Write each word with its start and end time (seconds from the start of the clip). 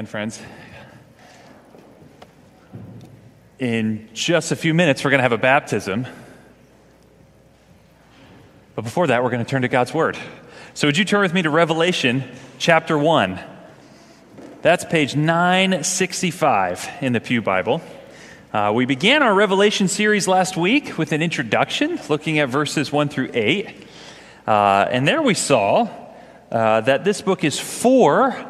And 0.00 0.08
friends, 0.08 0.40
in 3.58 4.08
just 4.14 4.52
a 4.52 4.56
few 4.56 4.72
minutes, 4.72 5.02
we're 5.02 5.10
going 5.10 5.18
to 5.18 5.24
have 5.24 5.32
a 5.32 5.38
baptism. 5.38 6.06
But 8.76 8.82
before 8.82 9.08
that, 9.08 9.24
we're 9.24 9.30
going 9.30 9.44
to 9.44 9.50
turn 9.50 9.62
to 9.62 9.68
God's 9.68 9.92
Word. 9.92 10.16
So, 10.74 10.86
would 10.86 10.96
you 10.96 11.04
turn 11.04 11.22
with 11.22 11.34
me 11.34 11.42
to 11.42 11.50
Revelation 11.50 12.22
chapter 12.58 12.96
1? 12.96 13.40
That's 14.62 14.84
page 14.84 15.16
965 15.16 16.88
in 17.00 17.12
the 17.12 17.20
Pew 17.20 17.42
Bible. 17.42 17.82
Uh, 18.52 18.70
we 18.72 18.86
began 18.86 19.24
our 19.24 19.34
Revelation 19.34 19.88
series 19.88 20.28
last 20.28 20.56
week 20.56 20.96
with 20.96 21.10
an 21.10 21.22
introduction, 21.22 21.98
looking 22.08 22.38
at 22.38 22.50
verses 22.50 22.92
1 22.92 23.08
through 23.08 23.30
8. 23.34 23.66
Uh, 24.46 24.86
and 24.92 25.08
there 25.08 25.22
we 25.22 25.34
saw 25.34 25.88
uh, 26.52 26.82
that 26.82 27.02
this 27.02 27.20
book 27.20 27.42
is 27.42 27.58
for 27.58 28.47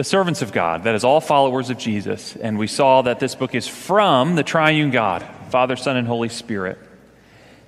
the 0.00 0.04
servants 0.04 0.40
of 0.40 0.50
God, 0.50 0.84
that 0.84 0.94
is, 0.94 1.04
all 1.04 1.20
followers 1.20 1.68
of 1.68 1.76
Jesus. 1.76 2.34
And 2.34 2.56
we 2.58 2.68
saw 2.68 3.02
that 3.02 3.20
this 3.20 3.34
book 3.34 3.54
is 3.54 3.68
from 3.68 4.34
the 4.34 4.42
triune 4.42 4.90
God, 4.90 5.22
Father, 5.50 5.76
Son, 5.76 5.98
and 5.98 6.06
Holy 6.06 6.30
Spirit. 6.30 6.78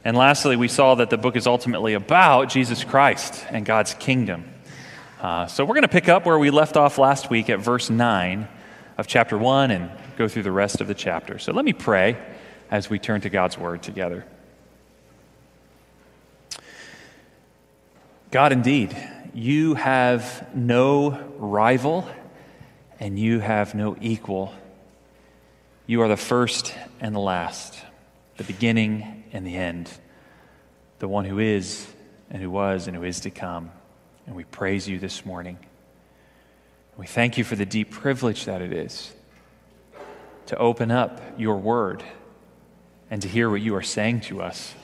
And 0.03 0.17
lastly, 0.17 0.57
we 0.57 0.67
saw 0.67 0.95
that 0.95 1.11
the 1.11 1.19
book 1.19 1.37
is 1.37 1.47
ultimately 1.47 1.93
about 1.93 2.49
Jesus 2.49 2.85
Christ 2.85 3.45
and 3.51 3.67
God's 3.67 3.93
kingdom. 3.93 4.51
Uh, 5.21 5.47
so 5.47 5.63
we're 5.63 5.75
going 5.75 5.83
to 5.83 5.89
pick 5.89 6.09
up 6.09 6.25
where 6.25 6.39
we 6.39 6.49
left 6.49 6.79
off 6.79 6.97
last 6.97 7.29
week 7.29 7.51
at 7.51 7.59
verse 7.59 7.91
9 7.91 8.49
of 8.97 9.07
chapter 9.07 9.37
1 9.37 9.71
and 9.71 9.91
go 10.17 10.27
through 10.27 10.45
the 10.45 10.51
rest 10.51 10.81
of 10.81 10.87
the 10.87 10.95
chapter. 10.95 11.39
So 11.39 11.53
let 11.53 11.67
me 11.67 11.75
pray 11.75 12.17
as 12.71 12.89
we 12.89 12.99
turn 12.99 13.21
to 13.21 13.29
God's 13.29 13.59
word 13.59 13.83
together. 13.83 14.25
God, 18.31 18.53
indeed, 18.53 18.97
you 19.35 19.75
have 19.75 20.49
no 20.55 21.11
rival 21.37 22.09
and 23.03 23.19
you 23.19 23.41
have 23.41 23.75
no 23.75 23.97
equal. 24.01 24.55
You 25.89 26.03
are 26.03 26.09
the 26.09 26.17
first 26.17 26.73
and 27.01 27.13
the 27.13 27.19
last, 27.19 27.77
the 28.37 28.45
beginning 28.45 29.25
and 29.33 29.45
the 29.45 29.57
end, 29.57 29.91
the 31.01 31.09
one 31.09 31.25
who 31.25 31.41
is 31.41 31.85
and 32.31 32.41
who 32.41 32.49
was 32.49 32.87
and 32.87 32.97
who 32.97 33.03
is 33.03 33.19
to 33.23 33.31
come. 33.31 33.73
And 34.25 34.37
we 34.37 34.45
praise 34.45 34.89
you 34.89 35.01
this 35.01 35.27
morning. 35.27 35.59
We 36.97 37.09
thank 37.09 37.37
you 37.37 37.43
for 37.43 37.57
the 37.57 37.67
deep 37.67 37.91
privilege 37.91 38.45
that 38.45 38.63
it 38.63 38.73
is 38.73 39.13
to 40.47 40.57
open 40.57 40.93
up 40.93 41.21
your 41.37 41.57
word 41.57 42.05
and 43.11 43.21
to 43.23 43.27
hear 43.27 43.51
what 43.51 43.61
you 43.61 43.75
are 43.75 43.83
saying 43.83 44.21
to 44.21 44.41
us, 44.41 44.75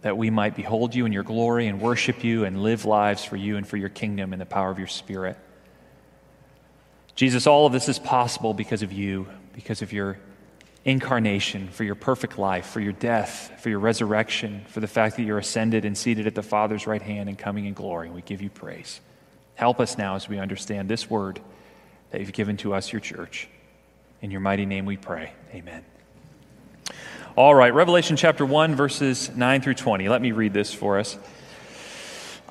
that 0.00 0.16
we 0.16 0.30
might 0.30 0.56
behold 0.56 0.94
you 0.94 1.04
in 1.04 1.12
your 1.12 1.24
glory 1.24 1.66
and 1.66 1.78
worship 1.78 2.24
you 2.24 2.46
and 2.46 2.62
live 2.62 2.86
lives 2.86 3.22
for 3.22 3.36
you 3.36 3.58
and 3.58 3.68
for 3.68 3.76
your 3.76 3.90
kingdom 3.90 4.32
in 4.32 4.38
the 4.38 4.46
power 4.46 4.70
of 4.70 4.78
your 4.78 4.88
Spirit. 4.88 5.36
Jesus, 7.22 7.46
all 7.46 7.66
of 7.66 7.72
this 7.72 7.88
is 7.88 8.00
possible 8.00 8.52
because 8.52 8.82
of 8.82 8.92
you, 8.92 9.28
because 9.52 9.80
of 9.80 9.92
your 9.92 10.18
incarnation, 10.84 11.68
for 11.68 11.84
your 11.84 11.94
perfect 11.94 12.36
life, 12.36 12.66
for 12.66 12.80
your 12.80 12.94
death, 12.94 13.60
for 13.62 13.70
your 13.70 13.78
resurrection, 13.78 14.64
for 14.66 14.80
the 14.80 14.88
fact 14.88 15.14
that 15.14 15.22
you're 15.22 15.38
ascended 15.38 15.84
and 15.84 15.96
seated 15.96 16.26
at 16.26 16.34
the 16.34 16.42
Father's 16.42 16.84
right 16.84 17.00
hand 17.00 17.28
and 17.28 17.38
coming 17.38 17.66
in 17.66 17.74
glory. 17.74 18.10
We 18.10 18.22
give 18.22 18.42
you 18.42 18.50
praise. 18.50 19.00
Help 19.54 19.78
us 19.78 19.96
now 19.96 20.16
as 20.16 20.28
we 20.28 20.40
understand 20.40 20.88
this 20.88 21.08
word 21.08 21.38
that 22.10 22.20
you've 22.20 22.32
given 22.32 22.56
to 22.56 22.74
us, 22.74 22.92
your 22.92 22.98
church. 22.98 23.48
In 24.20 24.32
your 24.32 24.40
mighty 24.40 24.66
name 24.66 24.84
we 24.84 24.96
pray. 24.96 25.32
Amen. 25.54 25.84
All 27.36 27.54
right, 27.54 27.72
Revelation 27.72 28.16
chapter 28.16 28.44
1, 28.44 28.74
verses 28.74 29.30
9 29.30 29.60
through 29.60 29.74
20. 29.74 30.08
Let 30.08 30.22
me 30.22 30.32
read 30.32 30.54
this 30.54 30.74
for 30.74 30.98
us. 30.98 31.16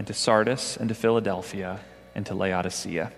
and 0.00 0.06
to 0.06 0.14
Sardis, 0.14 0.78
and 0.78 0.88
to 0.88 0.94
Philadelphia, 0.94 1.78
and 2.14 2.24
to 2.24 2.34
Laodicea. 2.34 3.12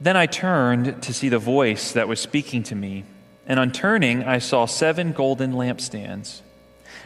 Then 0.00 0.16
I 0.16 0.24
turned 0.24 1.02
to 1.02 1.12
see 1.12 1.28
the 1.28 1.38
voice 1.38 1.92
that 1.92 2.08
was 2.08 2.18
speaking 2.20 2.62
to 2.62 2.74
me, 2.74 3.04
and 3.46 3.60
on 3.60 3.70
turning, 3.70 4.24
I 4.24 4.38
saw 4.38 4.64
seven 4.64 5.12
golden 5.12 5.52
lampstands. 5.52 6.40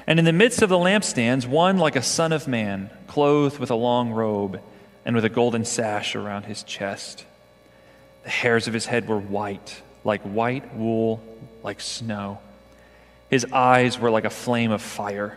And 0.07 0.21
in 0.21 0.25
the 0.25 0.33
midst 0.33 0.63
of 0.63 0.69
the 0.69 0.77
lampstands, 0.77 1.45
one 1.45 1.77
like 1.77 1.97
a 1.97 2.05
son 2.05 2.33
of 2.33 2.47
man, 2.47 2.89
clothed 3.09 3.59
with 3.59 3.73
a 3.73 3.75
long 3.75 4.13
robe 4.13 4.61
and 5.05 5.17
with 5.17 5.25
a 5.25 5.29
golden 5.29 5.65
sash 5.65 6.15
around 6.15 6.45
his 6.45 6.63
chest. 6.63 7.25
The 8.23 8.31
hairs 8.31 8.69
of 8.69 8.75
his 8.75 8.87
head 8.87 9.09
were 9.09 9.19
white, 9.19 9.83
like 10.05 10.23
white 10.23 10.73
wool, 10.77 11.21
like 11.65 11.81
snow. 11.81 12.39
His 13.29 13.45
eyes 13.47 13.99
were 13.99 14.13
like 14.13 14.25
a 14.25 14.31
flame 14.31 14.71
of 14.71 14.83
fire 14.83 15.37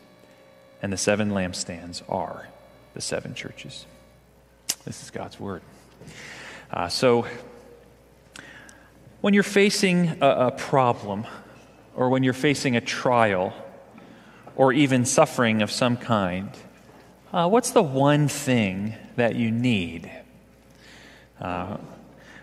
and 0.81 0.91
the 0.91 0.97
seven 0.97 1.31
lampstands 1.31 2.01
are 2.09 2.47
the 2.93 3.01
seven 3.01 3.35
churches. 3.35 3.85
This 4.85 5.03
is 5.03 5.11
God's 5.11 5.39
word. 5.39 5.61
Uh, 6.71 6.87
so, 6.87 7.27
when 9.21 9.33
you're 9.33 9.43
facing 9.43 10.17
a, 10.21 10.47
a 10.47 10.51
problem, 10.51 11.25
or 11.95 12.09
when 12.09 12.23
you're 12.23 12.33
facing 12.33 12.75
a 12.75 12.81
trial, 12.81 13.53
or 14.55 14.73
even 14.73 15.05
suffering 15.05 15.61
of 15.61 15.71
some 15.71 15.97
kind, 15.97 16.49
uh, 17.31 17.47
what's 17.47 17.71
the 17.71 17.83
one 17.83 18.27
thing 18.27 18.95
that 19.15 19.35
you 19.35 19.51
need? 19.51 20.11
Uh, 21.39 21.77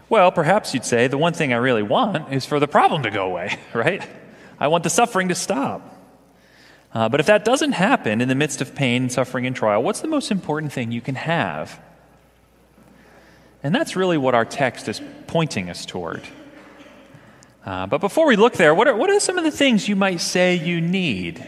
well, 0.08 0.32
perhaps 0.32 0.72
you'd 0.72 0.84
say 0.84 1.08
the 1.08 1.18
one 1.18 1.32
thing 1.32 1.52
I 1.52 1.56
really 1.56 1.82
want 1.82 2.32
is 2.32 2.46
for 2.46 2.58
the 2.58 2.68
problem 2.68 3.02
to 3.02 3.10
go 3.10 3.26
away, 3.26 3.58
right? 3.74 4.06
I 4.58 4.68
want 4.68 4.84
the 4.84 4.90
suffering 4.90 5.28
to 5.28 5.34
stop. 5.34 5.97
Uh, 6.94 7.08
but 7.08 7.20
if 7.20 7.26
that 7.26 7.44
doesn't 7.44 7.72
happen 7.72 8.20
in 8.20 8.28
the 8.28 8.34
midst 8.34 8.60
of 8.60 8.74
pain, 8.74 9.10
suffering, 9.10 9.46
and 9.46 9.54
trial, 9.54 9.82
what's 9.82 10.00
the 10.00 10.08
most 10.08 10.30
important 10.30 10.72
thing 10.72 10.90
you 10.90 11.00
can 11.00 11.14
have? 11.14 11.78
And 13.62 13.74
that's 13.74 13.96
really 13.96 14.16
what 14.16 14.34
our 14.34 14.44
text 14.44 14.88
is 14.88 15.02
pointing 15.26 15.68
us 15.68 15.84
toward. 15.84 16.26
Uh, 17.66 17.86
but 17.86 18.00
before 18.00 18.26
we 18.26 18.36
look 18.36 18.54
there, 18.54 18.74
what 18.74 18.88
are, 18.88 18.96
what 18.96 19.10
are 19.10 19.20
some 19.20 19.36
of 19.36 19.44
the 19.44 19.50
things 19.50 19.88
you 19.88 19.96
might 19.96 20.20
say 20.20 20.54
you 20.54 20.80
need? 20.80 21.46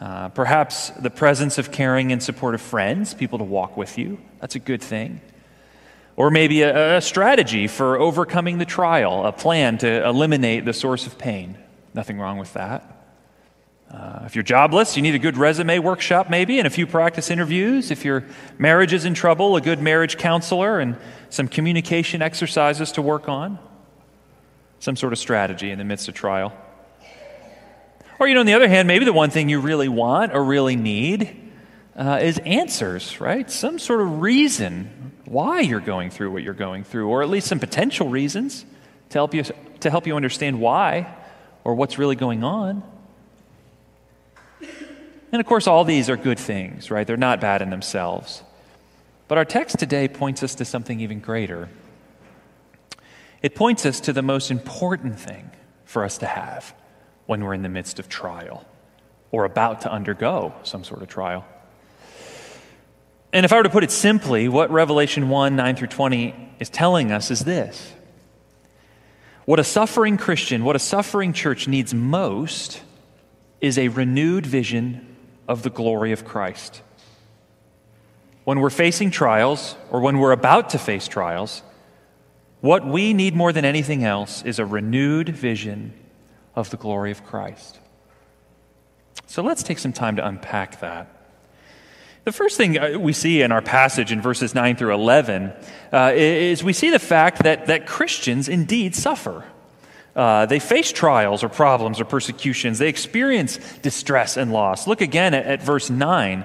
Uh, 0.00 0.28
perhaps 0.30 0.90
the 0.90 1.10
presence 1.10 1.58
of 1.58 1.70
caring 1.70 2.12
and 2.12 2.22
supportive 2.22 2.60
friends, 2.60 3.12
people 3.14 3.38
to 3.38 3.44
walk 3.44 3.76
with 3.76 3.98
you. 3.98 4.18
That's 4.40 4.54
a 4.54 4.58
good 4.58 4.82
thing. 4.82 5.20
Or 6.16 6.30
maybe 6.30 6.62
a, 6.62 6.96
a 6.96 7.00
strategy 7.00 7.66
for 7.66 7.98
overcoming 7.98 8.58
the 8.58 8.64
trial, 8.64 9.26
a 9.26 9.32
plan 9.32 9.78
to 9.78 10.06
eliminate 10.06 10.64
the 10.64 10.72
source 10.72 11.06
of 11.06 11.18
pain. 11.18 11.58
Nothing 11.92 12.18
wrong 12.18 12.38
with 12.38 12.54
that. 12.54 12.93
Uh, 13.90 14.22
if 14.24 14.34
you're 14.34 14.42
jobless, 14.42 14.96
you 14.96 15.02
need 15.02 15.14
a 15.14 15.18
good 15.18 15.36
resume 15.36 15.78
workshop, 15.78 16.28
maybe, 16.28 16.58
and 16.58 16.66
a 16.66 16.70
few 16.70 16.86
practice 16.86 17.30
interviews. 17.30 17.90
If 17.90 18.04
your 18.04 18.24
marriage 18.58 18.92
is 18.92 19.04
in 19.04 19.14
trouble, 19.14 19.56
a 19.56 19.60
good 19.60 19.80
marriage 19.80 20.16
counselor 20.16 20.80
and 20.80 20.96
some 21.30 21.48
communication 21.48 22.22
exercises 22.22 22.92
to 22.92 23.02
work 23.02 23.28
on. 23.28 23.58
Some 24.80 24.96
sort 24.96 25.12
of 25.12 25.18
strategy 25.18 25.70
in 25.70 25.78
the 25.78 25.84
midst 25.84 26.08
of 26.08 26.14
trial. 26.14 26.52
Or, 28.18 28.28
you 28.28 28.34
know, 28.34 28.40
on 28.40 28.46
the 28.46 28.54
other 28.54 28.68
hand, 28.68 28.88
maybe 28.88 29.04
the 29.04 29.12
one 29.12 29.30
thing 29.30 29.48
you 29.48 29.60
really 29.60 29.88
want 29.88 30.34
or 30.34 30.42
really 30.44 30.76
need 30.76 31.52
uh, 31.96 32.20
is 32.22 32.38
answers, 32.38 33.20
right? 33.20 33.50
Some 33.50 33.78
sort 33.78 34.00
of 34.00 34.20
reason 34.20 35.12
why 35.24 35.60
you're 35.60 35.80
going 35.80 36.10
through 36.10 36.32
what 36.32 36.42
you're 36.42 36.54
going 36.54 36.84
through, 36.84 37.08
or 37.08 37.22
at 37.22 37.28
least 37.28 37.46
some 37.46 37.60
potential 37.60 38.08
reasons 38.08 38.64
to 39.10 39.18
help 39.18 39.34
you, 39.34 39.44
to 39.80 39.90
help 39.90 40.06
you 40.06 40.16
understand 40.16 40.60
why 40.60 41.14
or 41.64 41.74
what's 41.74 41.98
really 41.98 42.16
going 42.16 42.44
on. 42.44 42.82
And 45.34 45.40
of 45.40 45.46
course, 45.46 45.66
all 45.66 45.82
these 45.82 46.08
are 46.08 46.16
good 46.16 46.38
things, 46.38 46.92
right? 46.92 47.04
They're 47.04 47.16
not 47.16 47.40
bad 47.40 47.60
in 47.60 47.70
themselves. 47.70 48.44
But 49.26 49.36
our 49.36 49.44
text 49.44 49.80
today 49.80 50.06
points 50.06 50.44
us 50.44 50.54
to 50.54 50.64
something 50.64 51.00
even 51.00 51.18
greater. 51.18 51.68
It 53.42 53.56
points 53.56 53.84
us 53.84 53.98
to 54.02 54.12
the 54.12 54.22
most 54.22 54.52
important 54.52 55.18
thing 55.18 55.50
for 55.86 56.04
us 56.04 56.18
to 56.18 56.26
have 56.26 56.72
when 57.26 57.42
we're 57.42 57.52
in 57.52 57.62
the 57.62 57.68
midst 57.68 57.98
of 57.98 58.08
trial 58.08 58.64
or 59.32 59.44
about 59.44 59.80
to 59.80 59.90
undergo 59.90 60.54
some 60.62 60.84
sort 60.84 61.02
of 61.02 61.08
trial. 61.08 61.44
And 63.32 63.44
if 63.44 63.52
I 63.52 63.56
were 63.56 63.64
to 63.64 63.70
put 63.70 63.82
it 63.82 63.90
simply, 63.90 64.48
what 64.48 64.70
Revelation 64.70 65.30
1 65.30 65.56
9 65.56 65.74
through 65.74 65.88
20 65.88 66.54
is 66.60 66.70
telling 66.70 67.10
us 67.10 67.32
is 67.32 67.40
this 67.40 67.92
what 69.46 69.58
a 69.58 69.64
suffering 69.64 70.16
Christian, 70.16 70.62
what 70.62 70.76
a 70.76 70.78
suffering 70.78 71.32
church 71.32 71.66
needs 71.66 71.92
most 71.92 72.82
is 73.60 73.78
a 73.78 73.88
renewed 73.88 74.46
vision 74.46 75.10
of 75.48 75.62
the 75.62 75.70
glory 75.70 76.12
of 76.12 76.24
Christ. 76.24 76.82
When 78.44 78.60
we're 78.60 78.70
facing 78.70 79.10
trials 79.10 79.76
or 79.90 80.00
when 80.00 80.18
we're 80.18 80.32
about 80.32 80.70
to 80.70 80.78
face 80.78 81.08
trials, 81.08 81.62
what 82.60 82.86
we 82.86 83.12
need 83.12 83.34
more 83.34 83.52
than 83.52 83.64
anything 83.64 84.04
else 84.04 84.42
is 84.42 84.58
a 84.58 84.66
renewed 84.66 85.28
vision 85.30 85.92
of 86.54 86.70
the 86.70 86.76
glory 86.76 87.10
of 87.10 87.24
Christ. 87.24 87.78
So 89.26 89.42
let's 89.42 89.62
take 89.62 89.78
some 89.78 89.92
time 89.92 90.16
to 90.16 90.26
unpack 90.26 90.80
that. 90.80 91.08
The 92.24 92.32
first 92.32 92.56
thing 92.56 92.78
uh, 92.78 92.98
we 92.98 93.12
see 93.12 93.42
in 93.42 93.52
our 93.52 93.60
passage 93.60 94.10
in 94.10 94.22
verses 94.22 94.54
9 94.54 94.76
through 94.76 94.94
11 94.94 95.52
uh, 95.92 96.12
is 96.14 96.64
we 96.64 96.72
see 96.72 96.90
the 96.90 96.98
fact 96.98 97.42
that, 97.42 97.66
that 97.66 97.86
Christians 97.86 98.48
indeed 98.48 98.94
suffer. 98.94 99.44
Uh, 100.14 100.46
they 100.46 100.60
face 100.60 100.92
trials 100.92 101.42
or 101.42 101.48
problems 101.48 102.00
or 102.00 102.04
persecutions. 102.04 102.78
They 102.78 102.88
experience 102.88 103.58
distress 103.82 104.36
and 104.36 104.52
loss. 104.52 104.86
Look 104.86 105.00
again 105.00 105.34
at, 105.34 105.46
at 105.46 105.62
verse 105.62 105.90
9. 105.90 106.44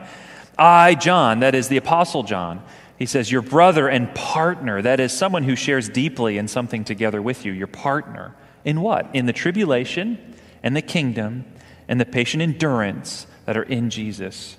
I, 0.57 0.95
John, 0.95 1.39
that 1.41 1.55
is 1.55 1.67
the 1.69 1.77
Apostle 1.77 2.23
John, 2.23 2.63
he 2.97 3.05
says, 3.05 3.31
Your 3.31 3.41
brother 3.41 3.87
and 3.87 4.13
partner, 4.13 4.81
that 4.81 4.99
is 4.99 5.13
someone 5.13 5.43
who 5.43 5.55
shares 5.55 5.87
deeply 5.87 6.37
in 6.37 6.47
something 6.47 6.83
together 6.83 7.21
with 7.21 7.45
you, 7.45 7.53
your 7.53 7.67
partner. 7.67 8.35
In 8.65 8.81
what? 8.81 9.09
In 9.13 9.25
the 9.25 9.33
tribulation 9.33 10.35
and 10.61 10.75
the 10.75 10.81
kingdom 10.81 11.45
and 11.87 11.99
the 11.99 12.05
patient 12.05 12.43
endurance 12.43 13.25
that 13.45 13.55
are 13.55 13.63
in 13.63 13.89
Jesus. 13.89 14.57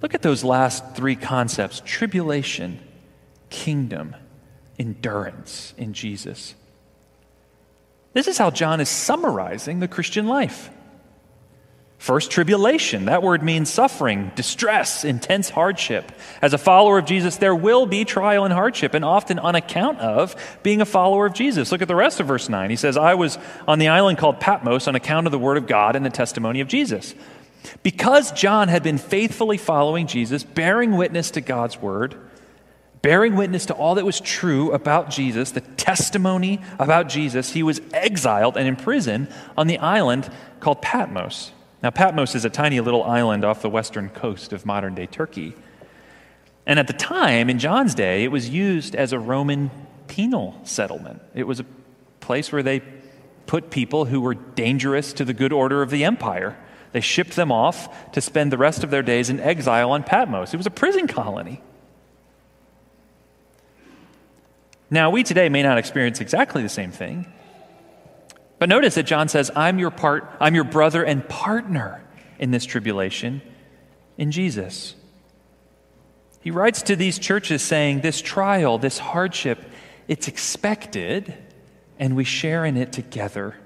Look 0.00 0.14
at 0.14 0.22
those 0.22 0.44
last 0.44 0.94
three 0.94 1.16
concepts 1.16 1.82
tribulation, 1.84 2.80
kingdom, 3.50 4.16
endurance 4.78 5.74
in 5.76 5.92
Jesus. 5.92 6.54
This 8.12 8.28
is 8.28 8.38
how 8.38 8.50
John 8.50 8.80
is 8.80 8.88
summarizing 8.88 9.80
the 9.80 9.88
Christian 9.88 10.26
life. 10.26 10.70
First, 11.98 12.30
tribulation. 12.30 13.06
That 13.06 13.24
word 13.24 13.42
means 13.42 13.68
suffering, 13.68 14.30
distress, 14.36 15.04
intense 15.04 15.50
hardship. 15.50 16.12
As 16.40 16.54
a 16.54 16.58
follower 16.58 16.98
of 16.98 17.06
Jesus, 17.06 17.36
there 17.36 17.56
will 17.56 17.86
be 17.86 18.04
trial 18.04 18.44
and 18.44 18.54
hardship, 18.54 18.94
and 18.94 19.04
often 19.04 19.40
on 19.40 19.56
account 19.56 19.98
of 19.98 20.36
being 20.62 20.80
a 20.80 20.86
follower 20.86 21.26
of 21.26 21.34
Jesus. 21.34 21.72
Look 21.72 21.82
at 21.82 21.88
the 21.88 21.96
rest 21.96 22.20
of 22.20 22.28
verse 22.28 22.48
9. 22.48 22.70
He 22.70 22.76
says, 22.76 22.96
I 22.96 23.14
was 23.14 23.36
on 23.66 23.80
the 23.80 23.88
island 23.88 24.18
called 24.18 24.38
Patmos 24.38 24.86
on 24.86 24.94
account 24.94 25.26
of 25.26 25.32
the 25.32 25.40
word 25.40 25.56
of 25.56 25.66
God 25.66 25.96
and 25.96 26.06
the 26.06 26.10
testimony 26.10 26.60
of 26.60 26.68
Jesus. 26.68 27.16
Because 27.82 28.30
John 28.30 28.68
had 28.68 28.84
been 28.84 28.98
faithfully 28.98 29.58
following 29.58 30.06
Jesus, 30.06 30.44
bearing 30.44 30.96
witness 30.96 31.32
to 31.32 31.40
God's 31.40 31.82
word, 31.82 32.14
bearing 33.02 33.36
witness 33.36 33.66
to 33.66 33.74
all 33.74 33.94
that 33.96 34.04
was 34.04 34.20
true 34.20 34.72
about 34.72 35.10
Jesus, 35.10 35.50
the 35.50 35.60
testimony 35.60 36.60
about 36.78 37.08
Jesus, 37.08 37.52
he 37.52 37.62
was 37.62 37.80
exiled 37.92 38.56
and 38.56 38.66
imprisoned 38.66 39.28
on 39.56 39.66
the 39.66 39.78
island 39.78 40.30
called 40.60 40.82
Patmos. 40.82 41.52
Now, 41.82 41.90
Patmos 41.90 42.34
is 42.34 42.44
a 42.44 42.50
tiny 42.50 42.80
little 42.80 43.04
island 43.04 43.44
off 43.44 43.62
the 43.62 43.70
western 43.70 44.08
coast 44.08 44.52
of 44.52 44.66
modern 44.66 44.94
day 44.94 45.06
Turkey. 45.06 45.54
And 46.66 46.78
at 46.78 46.86
the 46.86 46.92
time, 46.92 47.48
in 47.48 47.58
John's 47.58 47.94
day, 47.94 48.24
it 48.24 48.32
was 48.32 48.48
used 48.48 48.94
as 48.94 49.12
a 49.12 49.18
Roman 49.18 49.70
penal 50.08 50.60
settlement. 50.64 51.22
It 51.34 51.44
was 51.44 51.60
a 51.60 51.66
place 52.20 52.52
where 52.52 52.62
they 52.62 52.82
put 53.46 53.70
people 53.70 54.04
who 54.04 54.20
were 54.20 54.34
dangerous 54.34 55.12
to 55.14 55.24
the 55.24 55.32
good 55.32 55.52
order 55.52 55.80
of 55.82 55.90
the 55.90 56.04
empire. 56.04 56.56
They 56.92 57.00
shipped 57.00 57.36
them 57.36 57.52
off 57.52 58.12
to 58.12 58.20
spend 58.20 58.52
the 58.52 58.58
rest 58.58 58.84
of 58.84 58.90
their 58.90 59.02
days 59.02 59.30
in 59.30 59.40
exile 59.40 59.92
on 59.92 60.02
Patmos. 60.02 60.52
It 60.52 60.56
was 60.56 60.66
a 60.66 60.70
prison 60.70 61.06
colony. 61.06 61.62
Now, 64.90 65.10
we 65.10 65.22
today 65.22 65.48
may 65.48 65.62
not 65.62 65.78
experience 65.78 66.20
exactly 66.20 66.62
the 66.62 66.68
same 66.68 66.92
thing. 66.92 67.30
But 68.58 68.68
notice 68.68 68.94
that 68.96 69.04
John 69.04 69.28
says, 69.28 69.50
I'm 69.54 69.78
your 69.78 69.90
part, 69.90 70.28
I'm 70.40 70.54
your 70.54 70.64
brother 70.64 71.04
and 71.04 71.28
partner 71.28 72.02
in 72.38 72.50
this 72.50 72.64
tribulation 72.64 73.42
in 74.16 74.32
Jesus. 74.32 74.94
He 76.40 76.50
writes 76.50 76.82
to 76.82 76.96
these 76.96 77.18
churches 77.18 77.62
saying, 77.62 78.00
This 78.00 78.20
trial, 78.20 78.78
this 78.78 78.98
hardship, 78.98 79.62
it's 80.08 80.28
expected, 80.28 81.34
and 81.98 82.16
we 82.16 82.24
share 82.24 82.64
in 82.64 82.76
it 82.76 82.92
together. 82.92 83.56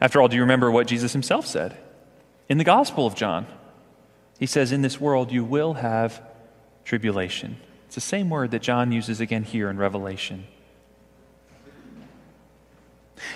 After 0.00 0.20
all, 0.20 0.28
do 0.28 0.36
you 0.36 0.42
remember 0.42 0.70
what 0.70 0.86
Jesus 0.86 1.12
himself 1.12 1.46
said 1.46 1.76
in 2.48 2.58
the 2.58 2.64
Gospel 2.64 3.06
of 3.06 3.14
John? 3.14 3.46
He 4.38 4.46
says, 4.46 4.72
In 4.72 4.82
this 4.82 5.00
world 5.00 5.30
you 5.30 5.44
will 5.44 5.74
have 5.74 6.22
tribulation. 6.84 7.58
It's 7.90 7.96
the 7.96 8.00
same 8.00 8.30
word 8.30 8.52
that 8.52 8.62
John 8.62 8.92
uses 8.92 9.20
again 9.20 9.42
here 9.42 9.68
in 9.68 9.76
Revelation. 9.76 10.46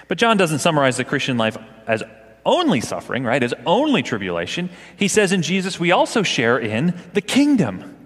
But 0.07 0.17
John 0.17 0.37
doesn't 0.37 0.61
summarize 0.61 0.97
the 0.97 1.03
Christian 1.03 1.37
life 1.37 1.59
as 1.89 2.05
only 2.47 2.81
suffering, 2.81 3.25
right? 3.25 3.43
As 3.43 3.53
only 3.67 4.05
tribulation. 4.05 4.71
He 4.97 5.09
says 5.09 5.33
in 5.33 5.43
Jesus, 5.43 5.81
we 5.81 5.91
also 5.91 6.23
share 6.23 6.57
in 6.57 6.95
the 7.15 7.21
kingdom. 7.21 7.97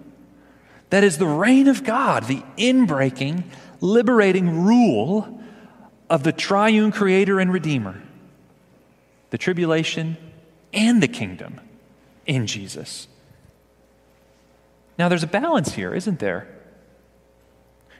That 0.89 1.03
is 1.03 1.19
the 1.19 1.27
reign 1.27 1.67
of 1.67 1.83
God, 1.83 2.23
the 2.23 2.41
inbreaking, 2.57 3.43
liberating 3.79 4.65
rule 4.65 5.43
of 6.09 6.23
the 6.23 6.31
triune 6.31 6.91
creator 6.91 7.39
and 7.39 7.53
redeemer 7.53 8.01
the 9.29 9.37
tribulation, 9.37 10.17
and 10.73 11.03
the 11.03 11.07
kingdom 11.07 11.61
in 12.25 12.47
Jesus. 12.47 13.07
Now, 14.99 15.07
there's 15.07 15.23
a 15.23 15.27
balance 15.27 15.73
here, 15.73 15.95
isn't 15.95 16.19
there? 16.19 16.45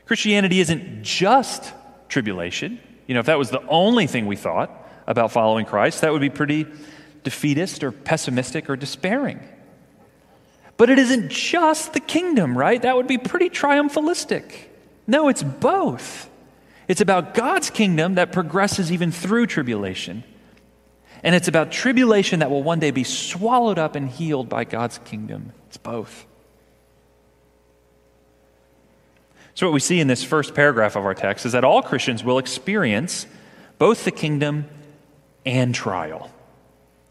Christianity 0.06 0.60
isn't 0.60 1.02
just 1.02 1.74
tribulation. 2.10 2.78
You 3.08 3.14
know, 3.14 3.22
if 3.22 3.28
that 3.28 3.40
was 3.40 3.52
the 3.52 3.66
only 3.68 4.06
thing 4.06 4.26
we 4.26 4.36
thought 4.36 4.70
about 5.08 5.32
following 5.32 5.66
Christ, 5.66 6.02
that 6.02 6.12
would 6.12 6.20
be 6.20 6.30
pretty 6.30 6.68
defeatist 7.24 7.86
or 7.86 7.94
pessimistic 7.94 8.70
or 8.70 8.76
despairing. 8.76 9.40
But 10.76 10.90
it 10.90 11.00
isn't 11.00 11.30
just 11.30 11.94
the 11.94 12.02
kingdom, 12.02 12.58
right? 12.58 12.82
That 12.82 12.98
would 12.98 13.08
be 13.08 13.18
pretty 13.18 13.50
triumphalistic. 13.50 14.52
No, 15.08 15.30
it's 15.30 15.44
both. 15.44 16.30
It's 16.90 17.02
about 17.02 17.34
God's 17.34 17.70
kingdom 17.70 18.16
that 18.16 18.34
progresses 18.34 18.92
even 18.92 19.14
through 19.14 19.48
tribulation. 19.48 20.26
And 21.24 21.34
it's 21.34 21.48
about 21.48 21.72
tribulation 21.72 22.40
that 22.40 22.52
will 22.52 22.64
one 22.64 22.80
day 22.80 22.92
be 22.92 23.06
swallowed 23.06 23.80
up 23.80 23.96
and 23.96 24.10
healed 24.10 24.50
by 24.50 24.66
God's 24.66 24.98
kingdom. 25.00 25.54
It's 25.68 25.78
both. 25.78 26.26
So, 29.60 29.68
what 29.68 29.74
we 29.74 29.82
see 29.82 30.00
in 30.00 30.08
this 30.08 30.24
first 30.24 30.56
paragraph 30.56 30.96
of 30.96 31.04
our 31.04 31.14
text 31.14 31.46
is 31.46 31.52
that 31.52 31.66
all 31.66 31.82
Christians 31.82 32.24
will 32.24 32.38
experience 32.38 33.28
both 33.78 34.06
the 34.06 34.12
kingdom 34.12 34.70
and 35.46 35.76
trial. 35.76 36.32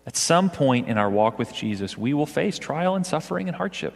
At 0.06 0.16
some 0.16 0.48
point 0.48 0.88
in 0.88 0.96
our 0.96 1.10
walk 1.10 1.38
with 1.38 1.52
Jesus, 1.52 1.98
we 1.98 2.14
will 2.14 2.24
face 2.24 2.58
trial 2.58 2.94
and 2.94 3.06
suffering 3.06 3.48
and 3.48 3.54
hardship. 3.54 3.92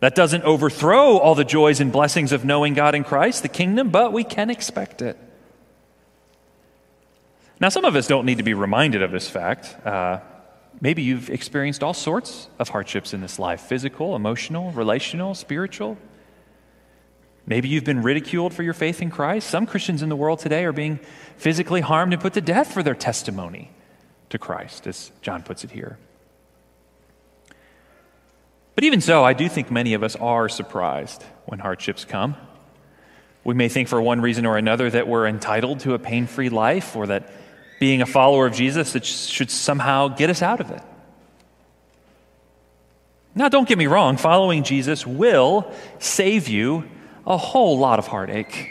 That 0.00 0.14
doesn't 0.14 0.42
overthrow 0.42 1.16
all 1.16 1.34
the 1.34 1.46
joys 1.46 1.80
and 1.80 1.90
blessings 1.90 2.30
of 2.30 2.44
knowing 2.44 2.74
God 2.74 2.94
in 2.94 3.04
Christ, 3.04 3.40
the 3.40 3.48
kingdom, 3.48 3.88
but 3.88 4.12
we 4.12 4.22
can 4.22 4.50
expect 4.50 5.00
it. 5.00 5.16
Now, 7.58 7.70
some 7.70 7.86
of 7.86 7.96
us 7.96 8.06
don't 8.06 8.26
need 8.26 8.36
to 8.36 8.44
be 8.44 8.52
reminded 8.52 9.00
of 9.00 9.12
this 9.12 9.30
fact. 9.30 9.74
Uh, 9.86 10.20
maybe 10.78 11.00
you've 11.00 11.30
experienced 11.30 11.82
all 11.82 11.94
sorts 11.94 12.50
of 12.58 12.68
hardships 12.68 13.14
in 13.14 13.22
this 13.22 13.38
life 13.38 13.62
physical, 13.62 14.14
emotional, 14.14 14.72
relational, 14.72 15.34
spiritual. 15.34 15.96
Maybe 17.46 17.68
you've 17.68 17.84
been 17.84 18.02
ridiculed 18.02 18.54
for 18.54 18.62
your 18.62 18.72
faith 18.72 19.02
in 19.02 19.10
Christ. 19.10 19.48
Some 19.48 19.66
Christians 19.66 20.02
in 20.02 20.08
the 20.08 20.16
world 20.16 20.38
today 20.38 20.64
are 20.64 20.72
being 20.72 20.98
physically 21.36 21.82
harmed 21.82 22.12
and 22.12 22.22
put 22.22 22.32
to 22.34 22.40
death 22.40 22.72
for 22.72 22.82
their 22.82 22.94
testimony 22.94 23.70
to 24.30 24.38
Christ, 24.38 24.86
as 24.86 25.12
John 25.20 25.42
puts 25.42 25.62
it 25.62 25.70
here. 25.70 25.98
But 28.74 28.84
even 28.84 29.00
so, 29.00 29.22
I 29.22 29.34
do 29.34 29.48
think 29.48 29.70
many 29.70 29.94
of 29.94 30.02
us 30.02 30.16
are 30.16 30.48
surprised 30.48 31.22
when 31.44 31.60
hardships 31.60 32.04
come. 32.04 32.34
We 33.44 33.54
may 33.54 33.68
think 33.68 33.88
for 33.88 34.00
one 34.00 34.22
reason 34.22 34.46
or 34.46 34.56
another 34.56 34.88
that 34.88 35.06
we're 35.06 35.26
entitled 35.26 35.80
to 35.80 35.92
a 35.92 35.98
pain 35.98 36.26
free 36.26 36.48
life 36.48 36.96
or 36.96 37.06
that 37.08 37.30
being 37.78 38.00
a 38.00 38.06
follower 38.06 38.46
of 38.46 38.54
Jesus 38.54 38.92
should 39.04 39.50
somehow 39.50 40.08
get 40.08 40.30
us 40.30 40.40
out 40.40 40.60
of 40.60 40.70
it. 40.70 40.82
Now, 43.34 43.48
don't 43.48 43.68
get 43.68 43.76
me 43.76 43.86
wrong, 43.86 44.16
following 44.16 44.62
Jesus 44.62 45.06
will 45.06 45.70
save 45.98 46.48
you 46.48 46.88
a 47.26 47.36
whole 47.36 47.78
lot 47.78 47.98
of 47.98 48.06
heartache. 48.06 48.70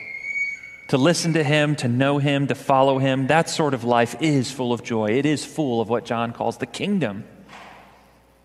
To 0.89 0.97
listen 0.97 1.33
to 1.33 1.43
him, 1.43 1.75
to 1.77 1.87
know 1.87 2.19
him, 2.19 2.47
to 2.47 2.55
follow 2.55 2.99
him, 2.99 3.27
that 3.27 3.49
sort 3.49 3.73
of 3.73 3.83
life 3.83 4.15
is 4.19 4.51
full 4.51 4.73
of 4.73 4.83
joy. 4.83 5.11
It 5.11 5.25
is 5.25 5.45
full 5.45 5.81
of 5.81 5.89
what 5.89 6.05
John 6.05 6.33
calls 6.33 6.57
the 6.57 6.65
kingdom. 6.65 7.23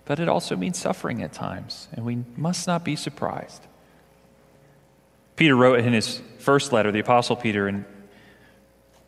But 0.04 0.20
it 0.20 0.28
also 0.28 0.56
means 0.56 0.78
suffering 0.78 1.22
at 1.22 1.32
times, 1.32 1.88
and 1.92 2.06
we 2.06 2.24
must 2.36 2.66
not 2.66 2.84
be 2.84 2.96
surprised. 2.96 3.66
Peter 5.36 5.54
wrote 5.54 5.80
in 5.80 5.92
his 5.92 6.22
first 6.38 6.72
letter, 6.72 6.90
the 6.90 7.00
Apostle 7.00 7.36
Peter, 7.36 7.68
in 7.68 7.84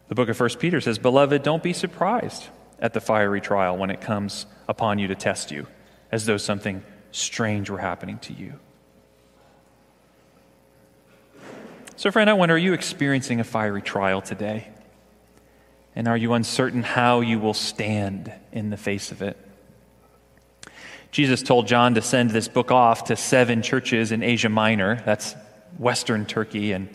the 0.08 0.14
book 0.14 0.28
of 0.28 0.38
1 0.38 0.50
Peter 0.58 0.80
says, 0.80 0.98
Beloved, 0.98 1.42
don't 1.42 1.62
be 1.62 1.72
surprised 1.72 2.48
at 2.78 2.92
the 2.92 3.00
fiery 3.00 3.40
trial 3.40 3.76
when 3.76 3.90
it 3.90 4.00
comes 4.00 4.44
upon 4.68 4.98
you 4.98 5.08
to 5.08 5.14
test 5.14 5.50
you, 5.50 5.66
as 6.12 6.26
though 6.26 6.36
something 6.36 6.82
strange 7.12 7.70
were 7.70 7.78
happening 7.78 8.18
to 8.18 8.32
you. 8.32 8.58
So, 12.00 12.10
friend, 12.10 12.30
I 12.30 12.32
wonder 12.32 12.54
are 12.54 12.58
you 12.58 12.72
experiencing 12.72 13.40
a 13.40 13.44
fiery 13.44 13.82
trial 13.82 14.22
today? 14.22 14.68
And 15.94 16.08
are 16.08 16.16
you 16.16 16.32
uncertain 16.32 16.82
how 16.82 17.20
you 17.20 17.38
will 17.38 17.52
stand 17.52 18.32
in 18.52 18.70
the 18.70 18.78
face 18.78 19.12
of 19.12 19.20
it? 19.20 19.36
Jesus 21.10 21.42
told 21.42 21.66
John 21.66 21.96
to 21.96 22.00
send 22.00 22.30
this 22.30 22.48
book 22.48 22.70
off 22.70 23.04
to 23.04 23.16
seven 23.16 23.60
churches 23.60 24.12
in 24.12 24.22
Asia 24.22 24.48
Minor, 24.48 25.02
that's 25.04 25.34
Western 25.76 26.24
Turkey, 26.24 26.72
and 26.72 26.88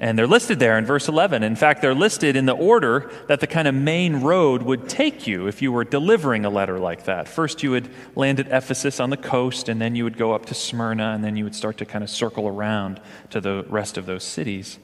and 0.00 0.18
they're 0.18 0.26
listed 0.26 0.58
there 0.58 0.78
in 0.78 0.86
verse 0.86 1.08
11. 1.08 1.42
In 1.42 1.54
fact, 1.54 1.82
they're 1.82 1.94
listed 1.94 2.34
in 2.34 2.46
the 2.46 2.54
order 2.54 3.12
that 3.28 3.40
the 3.40 3.46
kind 3.46 3.68
of 3.68 3.74
main 3.74 4.22
road 4.22 4.62
would 4.62 4.88
take 4.88 5.26
you 5.26 5.46
if 5.46 5.60
you 5.60 5.70
were 5.70 5.84
delivering 5.84 6.46
a 6.46 6.50
letter 6.50 6.78
like 6.78 7.04
that. 7.04 7.28
First, 7.28 7.62
you 7.62 7.72
would 7.72 7.90
land 8.16 8.40
at 8.40 8.46
Ephesus 8.46 8.98
on 8.98 9.10
the 9.10 9.18
coast, 9.18 9.68
and 9.68 9.78
then 9.78 9.94
you 9.94 10.04
would 10.04 10.16
go 10.16 10.32
up 10.32 10.46
to 10.46 10.54
Smyrna, 10.54 11.10
and 11.10 11.22
then 11.22 11.36
you 11.36 11.44
would 11.44 11.54
start 11.54 11.76
to 11.76 11.84
kind 11.84 12.02
of 12.02 12.08
circle 12.08 12.48
around 12.48 12.98
to 13.28 13.42
the 13.42 13.66
rest 13.68 13.98
of 13.98 14.06
those 14.06 14.24
cities. 14.24 14.78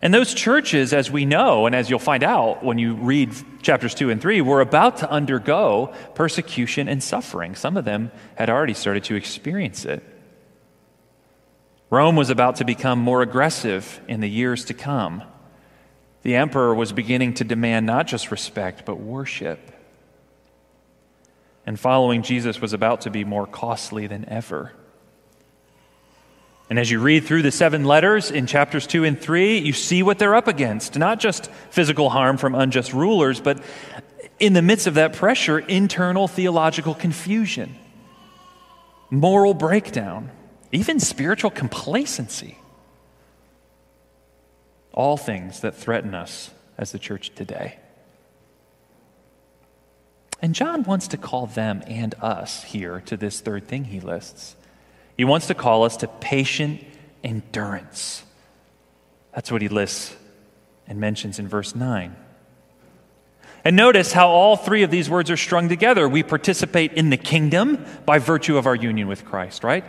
And 0.00 0.14
those 0.14 0.32
churches, 0.32 0.94
as 0.94 1.10
we 1.10 1.26
know, 1.26 1.66
and 1.66 1.74
as 1.74 1.90
you'll 1.90 1.98
find 1.98 2.24
out 2.24 2.64
when 2.64 2.78
you 2.78 2.94
read 2.94 3.34
chapters 3.60 3.94
2 3.94 4.08
and 4.08 4.18
3, 4.18 4.40
were 4.40 4.62
about 4.62 4.98
to 4.98 5.10
undergo 5.10 5.92
persecution 6.14 6.88
and 6.88 7.02
suffering. 7.02 7.54
Some 7.54 7.76
of 7.76 7.84
them 7.84 8.12
had 8.36 8.48
already 8.48 8.74
started 8.74 9.04
to 9.04 9.14
experience 9.14 9.84
it. 9.84 10.02
Rome 11.90 12.16
was 12.16 12.28
about 12.30 12.56
to 12.56 12.64
become 12.64 12.98
more 12.98 13.22
aggressive 13.22 14.00
in 14.08 14.20
the 14.20 14.28
years 14.28 14.64
to 14.66 14.74
come. 14.74 15.22
The 16.22 16.36
emperor 16.36 16.74
was 16.74 16.92
beginning 16.92 17.34
to 17.34 17.44
demand 17.44 17.86
not 17.86 18.06
just 18.06 18.30
respect, 18.30 18.84
but 18.84 19.00
worship. 19.00 19.58
And 21.64 21.80
following 21.80 22.22
Jesus 22.22 22.60
was 22.60 22.72
about 22.72 23.02
to 23.02 23.10
be 23.10 23.24
more 23.24 23.46
costly 23.46 24.06
than 24.06 24.28
ever. 24.28 24.72
And 26.70 26.78
as 26.78 26.90
you 26.90 27.00
read 27.00 27.24
through 27.24 27.42
the 27.42 27.50
seven 27.50 27.84
letters 27.84 28.30
in 28.30 28.46
chapters 28.46 28.86
2 28.86 29.04
and 29.04 29.18
3, 29.18 29.58
you 29.58 29.72
see 29.72 30.02
what 30.02 30.18
they're 30.18 30.34
up 30.34 30.48
against. 30.48 30.98
Not 30.98 31.18
just 31.18 31.50
physical 31.70 32.10
harm 32.10 32.36
from 32.36 32.54
unjust 32.54 32.92
rulers, 32.92 33.40
but 33.40 33.62
in 34.38 34.52
the 34.52 34.60
midst 34.60 34.86
of 34.86 34.94
that 34.94 35.14
pressure, 35.14 35.58
internal 35.58 36.28
theological 36.28 36.94
confusion, 36.94 37.74
moral 39.10 39.54
breakdown, 39.54 40.30
even 40.72 41.00
spiritual 41.00 41.50
complacency. 41.50 42.58
All 44.92 45.16
things 45.16 45.60
that 45.60 45.74
threaten 45.74 46.14
us 46.14 46.50
as 46.76 46.92
the 46.92 46.98
church 46.98 47.34
today. 47.34 47.78
And 50.40 50.54
John 50.54 50.84
wants 50.84 51.08
to 51.08 51.16
call 51.16 51.46
them 51.46 51.82
and 51.86 52.14
us 52.20 52.62
here 52.64 53.02
to 53.06 53.16
this 53.16 53.40
third 53.40 53.66
thing 53.66 53.84
he 53.84 54.00
lists. 54.00 54.54
He 55.16 55.24
wants 55.24 55.48
to 55.48 55.54
call 55.54 55.82
us 55.82 55.96
to 55.98 56.08
patient 56.08 56.84
endurance. 57.24 58.22
That's 59.34 59.50
what 59.50 59.62
he 59.62 59.68
lists 59.68 60.16
and 60.86 61.00
mentions 61.00 61.38
in 61.38 61.48
verse 61.48 61.74
9. 61.74 62.14
And 63.64 63.76
notice 63.76 64.12
how 64.12 64.28
all 64.28 64.56
three 64.56 64.84
of 64.84 64.90
these 64.90 65.10
words 65.10 65.30
are 65.30 65.36
strung 65.36 65.68
together. 65.68 66.08
We 66.08 66.22
participate 66.22 66.92
in 66.92 67.10
the 67.10 67.16
kingdom 67.16 67.84
by 68.06 68.18
virtue 68.18 68.56
of 68.56 68.66
our 68.66 68.74
union 68.76 69.08
with 69.08 69.24
Christ, 69.24 69.64
right? 69.64 69.84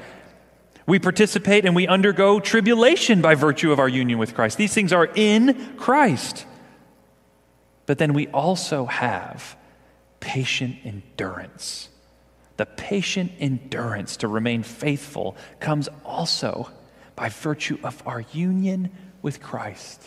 We 0.90 0.98
participate 0.98 1.66
and 1.66 1.76
we 1.76 1.86
undergo 1.86 2.40
tribulation 2.40 3.22
by 3.22 3.36
virtue 3.36 3.72
of 3.72 3.78
our 3.78 3.88
union 3.88 4.18
with 4.18 4.34
Christ. 4.34 4.58
These 4.58 4.74
things 4.74 4.92
are 4.92 5.06
in 5.06 5.76
Christ. 5.78 6.48
But 7.86 8.00
then 8.00 8.16
we 8.16 8.26
also 8.30 8.86
have 8.86 9.56
patient 10.20 10.78
endurance. 10.84 11.90
The 12.58 12.66
patient 12.66 13.34
endurance 13.40 14.18
to 14.18 14.28
remain 14.28 14.64
faithful 14.64 15.38
comes 15.60 15.90
also 16.04 16.72
by 17.16 17.30
virtue 17.30 17.78
of 17.84 18.02
our 18.08 18.22
union 18.34 18.90
with 19.22 19.44
Christ. 19.44 20.02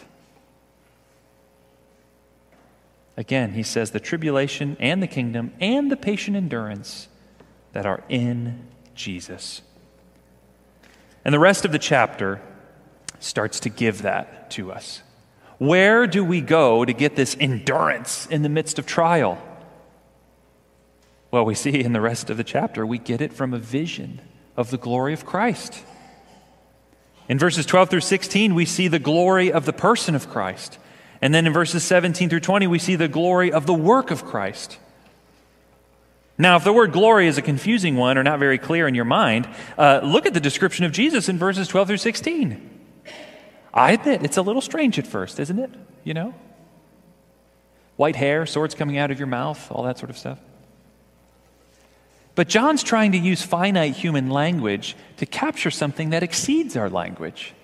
Again, 3.16 3.52
he 3.52 3.62
says 3.62 3.92
the 3.92 4.00
tribulation 4.00 4.76
and 4.80 5.00
the 5.00 5.06
kingdom 5.06 5.52
and 5.60 5.92
the 5.92 5.96
patient 5.96 6.36
endurance 6.36 7.06
that 7.72 7.86
are 7.86 8.02
in 8.08 8.66
Jesus. 8.96 9.62
And 11.24 11.32
the 11.32 11.38
rest 11.38 11.64
of 11.64 11.72
the 11.72 11.78
chapter 11.78 12.40
starts 13.20 13.60
to 13.60 13.68
give 13.68 14.02
that 14.02 14.50
to 14.52 14.72
us. 14.72 15.02
Where 15.58 16.06
do 16.06 16.24
we 16.24 16.40
go 16.40 16.84
to 16.84 16.92
get 16.92 17.14
this 17.14 17.36
endurance 17.38 18.26
in 18.26 18.42
the 18.42 18.48
midst 18.48 18.78
of 18.78 18.86
trial? 18.86 19.40
Well, 21.30 21.44
we 21.44 21.54
see 21.54 21.82
in 21.82 21.92
the 21.92 22.00
rest 22.00 22.30
of 22.30 22.36
the 22.36 22.44
chapter, 22.44 22.84
we 22.84 22.98
get 22.98 23.20
it 23.20 23.32
from 23.32 23.54
a 23.54 23.58
vision 23.58 24.20
of 24.56 24.70
the 24.70 24.76
glory 24.76 25.12
of 25.14 25.24
Christ. 25.24 25.82
In 27.28 27.38
verses 27.38 27.64
12 27.64 27.90
through 27.90 28.00
16, 28.00 28.54
we 28.54 28.66
see 28.66 28.88
the 28.88 28.98
glory 28.98 29.52
of 29.52 29.64
the 29.64 29.72
person 29.72 30.14
of 30.14 30.28
Christ. 30.28 30.78
And 31.22 31.32
then 31.32 31.46
in 31.46 31.52
verses 31.52 31.84
17 31.84 32.28
through 32.28 32.40
20, 32.40 32.66
we 32.66 32.80
see 32.80 32.96
the 32.96 33.08
glory 33.08 33.52
of 33.52 33.64
the 33.64 33.72
work 33.72 34.10
of 34.10 34.24
Christ. 34.24 34.78
Now, 36.42 36.56
if 36.56 36.64
the 36.64 36.72
word 36.72 36.90
glory 36.90 37.28
is 37.28 37.38
a 37.38 37.42
confusing 37.42 37.94
one 37.94 38.18
or 38.18 38.24
not 38.24 38.40
very 38.40 38.58
clear 38.58 38.88
in 38.88 38.96
your 38.96 39.04
mind, 39.04 39.48
uh, 39.78 40.00
look 40.02 40.26
at 40.26 40.34
the 40.34 40.40
description 40.40 40.84
of 40.84 40.90
Jesus 40.90 41.28
in 41.28 41.38
verses 41.38 41.68
12 41.68 41.86
through 41.86 41.96
16. 41.98 42.80
I 43.72 43.92
admit, 43.92 44.24
it's 44.24 44.36
a 44.36 44.42
little 44.42 44.60
strange 44.60 44.98
at 44.98 45.06
first, 45.06 45.38
isn't 45.38 45.56
it? 45.60 45.70
You 46.02 46.14
know? 46.14 46.34
White 47.94 48.16
hair, 48.16 48.44
swords 48.44 48.74
coming 48.74 48.98
out 48.98 49.12
of 49.12 49.20
your 49.20 49.28
mouth, 49.28 49.70
all 49.70 49.84
that 49.84 49.98
sort 49.98 50.10
of 50.10 50.18
stuff. 50.18 50.40
But 52.34 52.48
John's 52.48 52.82
trying 52.82 53.12
to 53.12 53.18
use 53.18 53.42
finite 53.42 53.94
human 53.94 54.28
language 54.28 54.96
to 55.18 55.26
capture 55.26 55.70
something 55.70 56.10
that 56.10 56.24
exceeds 56.24 56.76
our 56.76 56.90
language. 56.90 57.54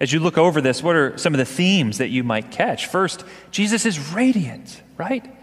As 0.00 0.14
you 0.14 0.20
look 0.20 0.38
over 0.38 0.62
this, 0.62 0.82
what 0.82 0.96
are 0.96 1.18
some 1.18 1.34
of 1.34 1.38
the 1.38 1.44
themes 1.44 1.98
that 1.98 2.08
you 2.08 2.24
might 2.24 2.50
catch? 2.50 2.86
First, 2.86 3.22
Jesus 3.50 3.84
is 3.84 4.14
radiant, 4.14 4.80
right? 4.96 5.35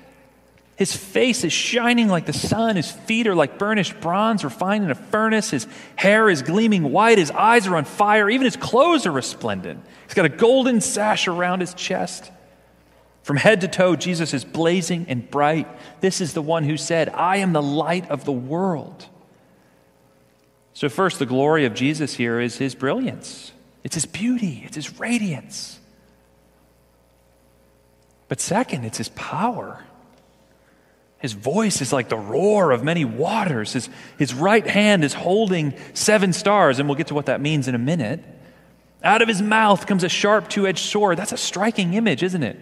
His 0.76 0.96
face 0.96 1.44
is 1.44 1.54
shining 1.54 2.08
like 2.08 2.26
the 2.26 2.34
sun. 2.34 2.76
His 2.76 2.92
feet 2.92 3.28
are 3.28 3.36
like 3.36 3.60
burnished 3.60 4.00
bronze 4.02 4.44
refined 4.44 4.84
in 4.84 4.92
a 4.92 4.96
furnace. 4.96 5.52
His 5.52 5.68
hair 5.96 6.30
is 6.30 6.42
gleaming 6.42 6.92
white. 6.92 7.20
His 7.20 7.30
eyes 7.30 7.68
are 7.68 7.76
on 7.76 7.86
fire. 7.86 8.30
Even 8.30 8.46
his 8.46 8.56
clothes 8.56 9.06
are 9.06 9.12
resplendent. 9.12 9.84
He's 10.06 10.16
got 10.16 10.26
a 10.26 10.30
golden 10.30 10.82
sash 10.82 11.28
around 11.28 11.60
his 11.60 11.74
chest. 11.76 12.32
From 13.22 13.38
head 13.38 13.62
to 13.62 13.68
toe, 13.68 13.96
Jesus 13.96 14.34
is 14.34 14.44
blazing 14.44 15.06
and 15.08 15.30
bright. 15.30 15.68
This 16.02 16.20
is 16.20 16.34
the 16.34 16.42
one 16.42 16.64
who 16.64 16.76
said, 16.76 17.08
I 17.10 17.38
am 17.38 17.54
the 17.54 17.62
light 17.62 18.10
of 18.10 18.26
the 18.26 18.34
world. 18.34 19.08
So, 20.74 20.90
first, 20.90 21.20
the 21.20 21.26
glory 21.26 21.66
of 21.66 21.76
Jesus 21.76 22.16
here 22.16 22.40
is 22.42 22.58
his 22.58 22.76
brilliance, 22.76 23.52
it's 23.84 23.96
his 23.96 24.06
beauty, 24.06 24.64
it's 24.66 24.76
his 24.76 25.00
radiance. 25.00 25.80
But 28.28 28.42
second, 28.42 28.84
it's 28.84 28.98
his 28.98 29.10
power. 29.10 29.84
His 31.24 31.32
voice 31.32 31.82
is 31.82 31.94
like 31.94 32.10
the 32.10 32.18
roar 32.18 32.72
of 32.72 32.84
many 32.84 33.06
waters. 33.06 33.72
His, 33.72 33.90
his 34.20 34.34
right 34.34 34.68
hand 34.68 35.06
is 35.06 35.14
holding 35.14 35.74
seven 35.94 36.34
stars, 36.34 36.80
and 36.80 36.90
we'll 36.90 36.98
get 36.98 37.08
to 37.08 37.14
what 37.14 37.28
that 37.28 37.40
means 37.40 37.70
in 37.70 37.76
a 37.76 37.80
minute. 37.80 38.22
Out 39.02 39.22
of 39.22 39.30
his 39.30 39.42
mouth 39.42 39.88
comes 39.88 40.04
a 40.04 40.10
sharp 40.10 40.50
two 40.50 40.68
edged 40.68 40.84
sword. 40.84 41.18
That's 41.18 41.32
a 41.32 41.38
striking 41.38 41.94
image, 41.94 42.24
isn't 42.24 42.44
it? 42.44 42.60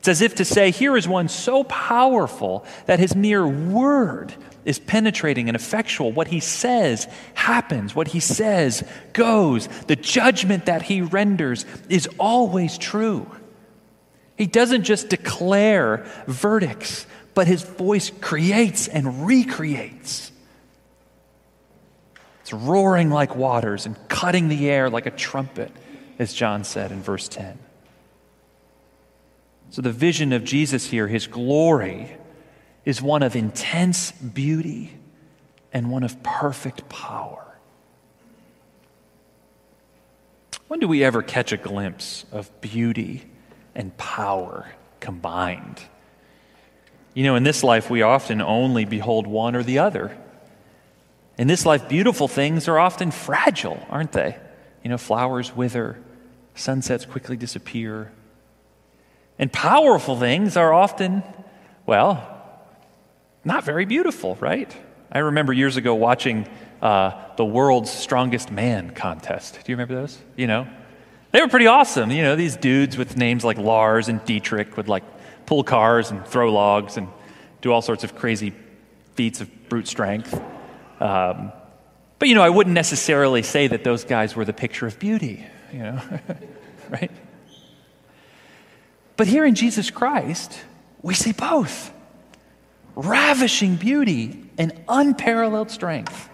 It's 0.00 0.08
as 0.08 0.22
if 0.22 0.34
to 0.36 0.44
say, 0.44 0.72
here 0.72 0.96
is 0.96 1.06
one 1.06 1.28
so 1.28 1.62
powerful 1.62 2.64
that 2.86 2.98
his 2.98 3.14
mere 3.14 3.46
word 3.46 4.34
is 4.64 4.80
penetrating 4.80 5.48
and 5.48 5.54
effectual. 5.54 6.10
What 6.10 6.26
he 6.26 6.40
says 6.40 7.06
happens, 7.34 7.94
what 7.94 8.08
he 8.08 8.18
says 8.18 8.82
goes. 9.12 9.68
The 9.86 9.94
judgment 9.94 10.66
that 10.66 10.82
he 10.82 11.00
renders 11.00 11.64
is 11.88 12.08
always 12.18 12.76
true. 12.76 13.30
He 14.36 14.46
doesn't 14.46 14.82
just 14.82 15.10
declare 15.10 16.10
verdicts, 16.26 17.06
but 17.40 17.46
his 17.46 17.62
voice 17.62 18.12
creates 18.20 18.86
and 18.86 19.26
recreates. 19.26 20.30
It's 22.42 22.52
roaring 22.52 23.08
like 23.08 23.34
waters 23.34 23.86
and 23.86 23.96
cutting 24.08 24.48
the 24.48 24.68
air 24.68 24.90
like 24.90 25.06
a 25.06 25.10
trumpet, 25.10 25.72
as 26.18 26.34
John 26.34 26.64
said 26.64 26.92
in 26.92 27.00
verse 27.00 27.28
10. 27.28 27.58
So, 29.70 29.80
the 29.80 29.90
vision 29.90 30.34
of 30.34 30.44
Jesus 30.44 30.88
here, 30.88 31.08
his 31.08 31.26
glory, 31.28 32.14
is 32.84 33.00
one 33.00 33.22
of 33.22 33.34
intense 33.34 34.12
beauty 34.12 34.92
and 35.72 35.90
one 35.90 36.02
of 36.02 36.22
perfect 36.22 36.90
power. 36.90 37.56
When 40.68 40.78
do 40.78 40.86
we 40.86 41.02
ever 41.02 41.22
catch 41.22 41.52
a 41.52 41.56
glimpse 41.56 42.26
of 42.32 42.60
beauty 42.60 43.24
and 43.74 43.96
power 43.96 44.70
combined? 45.00 45.80
You 47.14 47.24
know, 47.24 47.34
in 47.34 47.42
this 47.42 47.64
life, 47.64 47.90
we 47.90 48.02
often 48.02 48.40
only 48.40 48.84
behold 48.84 49.26
one 49.26 49.56
or 49.56 49.62
the 49.62 49.80
other. 49.80 50.16
In 51.36 51.48
this 51.48 51.66
life, 51.66 51.88
beautiful 51.88 52.28
things 52.28 52.68
are 52.68 52.78
often 52.78 53.10
fragile, 53.10 53.84
aren't 53.88 54.12
they? 54.12 54.36
You 54.84 54.90
know, 54.90 54.98
flowers 54.98 55.54
wither, 55.54 55.98
sunsets 56.54 57.04
quickly 57.04 57.36
disappear. 57.36 58.12
And 59.38 59.52
powerful 59.52 60.18
things 60.18 60.56
are 60.56 60.72
often, 60.72 61.22
well, 61.86 62.26
not 63.44 63.64
very 63.64 63.86
beautiful, 63.86 64.36
right? 64.38 64.74
I 65.10 65.20
remember 65.20 65.52
years 65.52 65.76
ago 65.76 65.94
watching 65.94 66.46
uh, 66.82 67.12
the 67.36 67.44
world's 67.44 67.90
strongest 67.90 68.50
man 68.50 68.90
contest. 68.90 69.54
Do 69.54 69.72
you 69.72 69.76
remember 69.76 69.94
those? 69.94 70.18
You 70.36 70.46
know, 70.46 70.68
they 71.32 71.40
were 71.40 71.48
pretty 71.48 71.66
awesome. 71.66 72.10
You 72.10 72.22
know, 72.22 72.36
these 72.36 72.56
dudes 72.56 72.96
with 72.96 73.16
names 73.16 73.44
like 73.44 73.58
Lars 73.58 74.08
and 74.08 74.24
Dietrich 74.24 74.76
would 74.76 74.88
like 74.88 75.04
pull 75.50 75.64
cars 75.64 76.12
and 76.12 76.24
throw 76.24 76.52
logs 76.52 76.96
and 76.96 77.08
do 77.60 77.72
all 77.72 77.82
sorts 77.82 78.04
of 78.04 78.14
crazy 78.14 78.52
feats 79.14 79.40
of 79.40 79.68
brute 79.68 79.88
strength. 79.88 80.32
Um, 81.00 81.50
but 82.20 82.28
you 82.28 82.36
know, 82.36 82.42
I 82.42 82.50
wouldn't 82.50 82.74
necessarily 82.74 83.42
say 83.42 83.66
that 83.66 83.82
those 83.82 84.04
guys 84.04 84.36
were 84.36 84.44
the 84.44 84.52
picture 84.52 84.86
of 84.86 85.00
beauty. 85.00 85.44
You 85.72 85.78
know, 85.80 86.00
right? 86.88 87.10
But 89.16 89.26
here 89.26 89.44
in 89.44 89.56
Jesus 89.56 89.90
Christ, 89.90 90.56
we 91.02 91.14
see 91.14 91.32
both 91.32 91.92
ravishing 92.94 93.74
beauty 93.74 94.48
and 94.56 94.72
unparalleled 94.88 95.72
strength. 95.72 96.30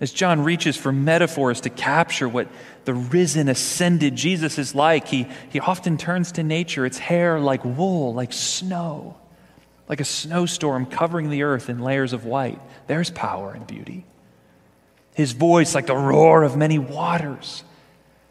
As 0.00 0.12
John 0.12 0.44
reaches 0.44 0.76
for 0.76 0.92
metaphors 0.92 1.62
to 1.62 1.70
capture 1.70 2.28
what 2.28 2.48
the 2.84 2.94
risen, 2.94 3.48
ascended 3.48 4.14
Jesus 4.14 4.58
is 4.58 4.74
like, 4.74 5.08
he, 5.08 5.26
he 5.50 5.58
often 5.58 5.98
turns 5.98 6.32
to 6.32 6.42
nature. 6.44 6.86
Its 6.86 6.98
hair 6.98 7.40
like 7.40 7.64
wool, 7.64 8.14
like 8.14 8.32
snow, 8.32 9.16
like 9.88 10.00
a 10.00 10.04
snowstorm 10.04 10.86
covering 10.86 11.30
the 11.30 11.42
earth 11.42 11.68
in 11.68 11.80
layers 11.80 12.12
of 12.12 12.24
white. 12.24 12.60
There's 12.86 13.10
power 13.10 13.52
and 13.52 13.66
beauty. 13.66 14.04
His 15.14 15.32
voice 15.32 15.74
like 15.74 15.86
the 15.86 15.96
roar 15.96 16.44
of 16.44 16.56
many 16.56 16.78
waters. 16.78 17.64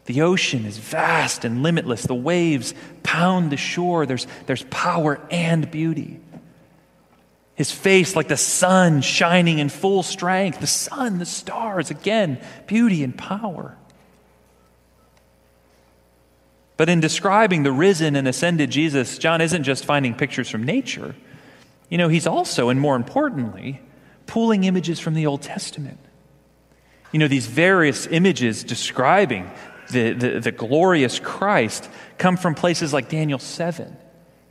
The 0.06 0.22
ocean 0.22 0.64
is 0.64 0.78
vast 0.78 1.44
and 1.44 1.62
limitless. 1.62 2.04
The 2.04 2.14
waves 2.14 2.72
pound 3.02 3.52
the 3.52 3.58
shore. 3.58 4.06
There's, 4.06 4.26
there's 4.46 4.64
power 4.70 5.20
and 5.30 5.70
beauty. 5.70 6.18
His 7.58 7.72
face 7.72 8.14
like 8.14 8.28
the 8.28 8.36
sun 8.36 9.00
shining 9.00 9.58
in 9.58 9.68
full 9.68 10.04
strength. 10.04 10.60
The 10.60 10.68
sun, 10.68 11.18
the 11.18 11.26
stars, 11.26 11.90
again, 11.90 12.40
beauty 12.68 13.02
and 13.02 13.18
power. 13.18 13.76
But 16.76 16.88
in 16.88 17.00
describing 17.00 17.64
the 17.64 17.72
risen 17.72 18.14
and 18.14 18.28
ascended 18.28 18.70
Jesus, 18.70 19.18
John 19.18 19.40
isn't 19.40 19.64
just 19.64 19.84
finding 19.84 20.14
pictures 20.14 20.48
from 20.48 20.62
nature. 20.62 21.16
You 21.88 21.98
know, 21.98 22.06
he's 22.06 22.28
also, 22.28 22.68
and 22.68 22.80
more 22.80 22.94
importantly, 22.94 23.82
pulling 24.28 24.62
images 24.62 25.00
from 25.00 25.14
the 25.14 25.26
Old 25.26 25.42
Testament. 25.42 25.98
You 27.10 27.18
know, 27.18 27.26
these 27.26 27.48
various 27.48 28.06
images 28.06 28.62
describing 28.62 29.50
the, 29.90 30.12
the, 30.12 30.38
the, 30.38 30.52
glorious 30.52 31.18
Christ 31.18 31.90
come 32.18 32.36
from 32.36 32.54
places 32.54 32.92
like 32.92 33.08
Daniel 33.08 33.40
7 33.40 33.96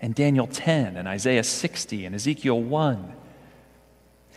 and 0.01 0.13
Daniel 0.13 0.48
10 0.48 0.98
and 0.98 1.08
Isaiah 1.08 1.44
60 1.44 2.05
and 2.05 2.16
Ezekiel 2.16 2.62
1. 2.62 3.14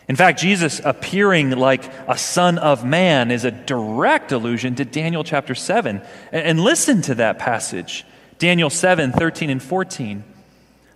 In 0.08 0.16
fact, 0.16 0.40
Jesus 0.40 0.80
appearing 0.84 1.50
like 1.50 1.84
a 2.08 2.18
son 2.18 2.58
of 2.58 2.84
man 2.84 3.30
is 3.30 3.44
a 3.44 3.52
direct 3.52 4.32
allusion 4.32 4.74
to 4.76 4.84
Daniel 4.84 5.22
chapter 5.22 5.54
7. 5.54 6.02
And 6.32 6.60
listen 6.60 7.02
to 7.02 7.14
that 7.16 7.38
passage 7.38 8.04
Daniel 8.38 8.70
7 8.70 9.12
13 9.12 9.50
and 9.50 9.62
14. 9.62 10.24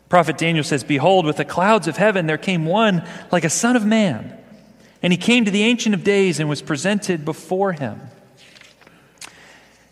Prophet 0.09 0.39
Daniel 0.39 0.65
says, 0.65 0.83
Behold, 0.83 1.27
with 1.27 1.37
the 1.37 1.45
clouds 1.45 1.87
of 1.87 1.97
heaven 1.97 2.27
there 2.27 2.39
came 2.39 2.67
one 2.67 3.07
like 3.31 3.45
a 3.45 3.51
son 3.51 3.77
of 3.77 3.87
man. 3.87 4.37
And 5.03 5.13
he 5.13 5.17
came 5.17 5.45
to 5.45 5.51
the 5.51 5.63
Ancient 5.63 5.95
of 5.95 6.03
Days 6.03 6.41
and 6.41 6.49
was 6.49 6.63
presented 6.63 7.25
before 7.25 7.73
him. 7.73 8.01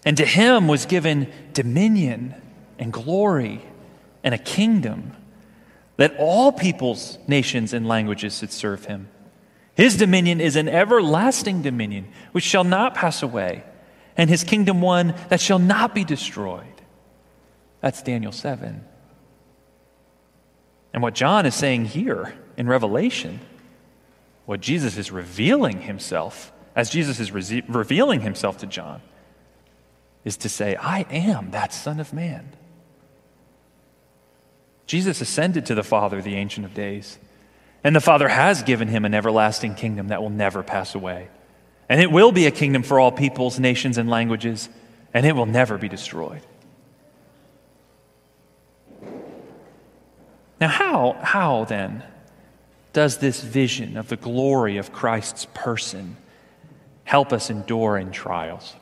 And 0.05 0.17
to 0.17 0.25
him 0.25 0.67
was 0.67 0.87
given 0.87 1.31
dominion 1.53 2.35
and 2.79 2.93
glory 2.93 3.63
and 4.23 4.35
a 4.35 4.39
kingdom 4.39 5.13
that 5.97 6.15
all 6.19 6.53
peoples, 6.53 7.19
nations, 7.27 7.73
and 7.73 7.87
languages 7.87 8.39
should 8.39 8.53
serve 8.53 8.87
him. 8.87 9.09
His 9.75 9.97
dominion 9.97 10.41
is 10.41 10.57
an 10.57 10.69
everlasting 10.69 11.63
dominion 11.63 12.09
which 12.33 12.45
shall 12.45 12.65
not 12.65 12.95
pass 12.95 13.23
away, 13.23 13.65
and 14.17 14.29
his 14.29 14.45
kingdom 14.45 14.81
one 14.81 15.15
that 15.29 15.41
shall 15.41 15.59
not 15.59 15.95
be 15.95 16.05
destroyed. 16.05 16.67
That's 17.81 18.03
Daniel 18.03 18.33
7. 18.33 18.85
And 20.93 21.03
what 21.03 21.15
John 21.15 21.47
is 21.47 21.55
saying 21.55 21.87
here 21.87 22.35
in 22.57 22.69
Revelation, 22.69 23.41
what 24.45 24.61
Jesus 24.61 24.99
is 24.99 25.11
revealing 25.11 25.81
himself, 25.81 26.53
as 26.77 26.91
Jesus 26.91 27.19
is 27.19 27.33
re- 27.33 27.65
revealing 27.69 28.21
himself 28.21 28.59
to 28.59 28.67
John, 28.67 29.01
is 30.25 30.37
to 30.39 30.49
say, 30.49 30.77
I 30.77 31.01
am 31.11 31.51
that 31.53 31.73
Son 31.73 31.99
of 31.99 32.13
Man. 32.13 32.53
Jesus 34.87 35.21
ascended 35.21 35.67
to 35.67 35.75
the 35.75 35.83
Father, 35.83 36.21
the 36.21 36.37
Ancient 36.37 36.67
of 36.67 36.75
Days, 36.75 37.19
and 37.85 37.97
the 37.97 38.01
Father 38.01 38.29
has 38.29 38.63
given 38.63 38.89
him 38.89 39.05
an 39.05 39.15
everlasting 39.15 39.75
kingdom 39.75 40.09
that 40.09 40.23
will 40.23 40.31
never 40.31 40.63
pass 40.63 40.95
away. 40.95 41.29
And 41.89 42.01
it 42.01 42.11
will 42.11 42.33
be 42.33 42.47
a 42.47 42.51
kingdom 42.51 42.83
for 42.83 43.01
all 43.01 43.13
peoples, 43.13 43.59
nations, 43.59 43.99
and 43.99 44.09
languages, 44.09 44.69
and 45.13 45.27
it 45.27 45.35
will 45.35 45.47
never 45.47 45.79
be 45.79 45.89
destroyed. 45.89 46.43
Now, 50.61 50.69
how, 50.69 51.17
how 51.21 51.65
then 51.65 52.05
does 52.93 53.19
this 53.19 53.43
vision 53.43 53.97
of 53.97 54.09
the 54.09 54.17
glory 54.17 54.77
of 54.77 54.93
Christ's 54.93 55.47
person 55.55 56.17
help 57.05 57.33
us 57.33 57.51
endure 57.51 57.99
in 57.99 58.13
trials? 58.13 58.75